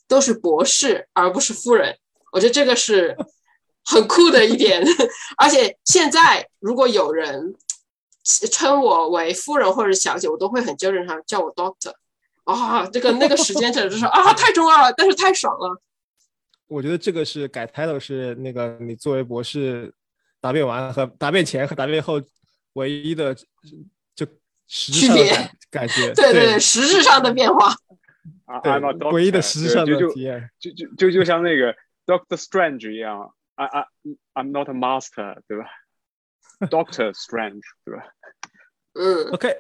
[0.08, 1.98] 都是博士而不是夫人。
[2.32, 3.16] 我觉得这个是。
[3.86, 4.82] 很酷的一点，
[5.36, 7.54] 而且现在如果有人
[8.50, 11.92] 称我为夫人或者小姐，我都会很纠正他，叫我 doctor。
[12.46, 15.82] 啊，这个那个时间简直是啊，太重要了，但是太爽了。
[16.68, 19.94] 我觉得这个是改 title 是那个你作为博士
[20.40, 22.22] 答辩完和答辩前和答辩后
[22.74, 23.34] 唯一的
[24.16, 24.26] 就
[24.68, 25.24] 实质上的
[25.70, 27.74] 感觉， 对对对，实质上的变化。
[28.46, 28.60] 啊，
[29.12, 31.74] 唯一的实质上的体验，就就就就像那个
[32.06, 33.34] Doctor Strange 一样。
[33.56, 33.86] I I
[34.34, 35.66] I'm not a master，对吧
[36.62, 38.04] ？Doctor Strange，对吧？
[38.94, 39.56] 嗯，OK，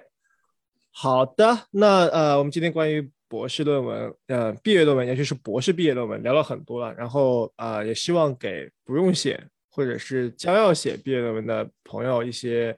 [0.92, 6.94] 好的，那呃，我们今天关于博士论文，呃，毕业论文，尤其是博士毕业论文，聊了很多了。
[6.96, 12.76] 然后啊，也希望给不用写或者是将要写毕业论文的朋友一些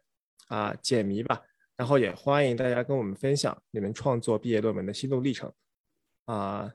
[0.47, 1.41] 啊解谜吧。
[1.77, 5.51] 然后也欢迎大家跟我们分享你们创作毕业论文的心路历程
[6.25, 6.71] 啊。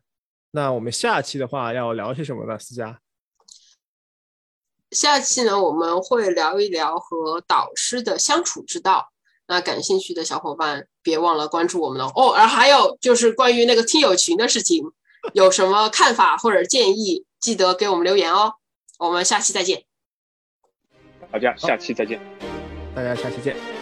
[0.50, 2.58] 那我们下期的话要聊些什么呢？
[2.58, 3.00] 思佳？
[4.90, 9.12] 下期呢，我们会聊一聊和导师的相处之道。
[9.46, 12.12] 那感兴趣的小伙伴，别忘了关注我们哦。
[12.14, 14.84] 哦，而还有就是关于那个听友群的事情，
[15.32, 18.54] 有什么看法或者建议，记得给我们留言哦。
[18.98, 19.84] 我们下期再见。
[21.32, 22.49] 大家下期再见。
[22.94, 23.79] 大家下期见。